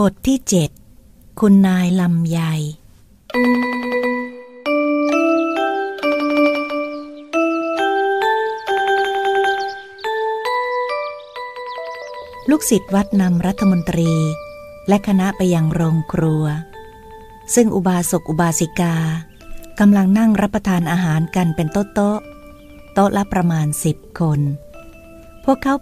[0.00, 0.70] บทที่เจ็ด
[1.40, 2.40] คุณนายลำไย
[12.50, 14.12] ลูกศิษย์วัดนำรัฐมนตรี
[14.88, 16.44] และคณะไปยังโรงครัว
[17.54, 18.94] ซึ่งอุบาสกอุบาสิกา
[19.80, 22.18] กำลังนั่งรับประทานอาหารกันเป็นโต๊ะโต๊ะ
[22.94, 24.40] โต๊ะละประมาณสิบคน
[25.44, 25.74] พวกเขา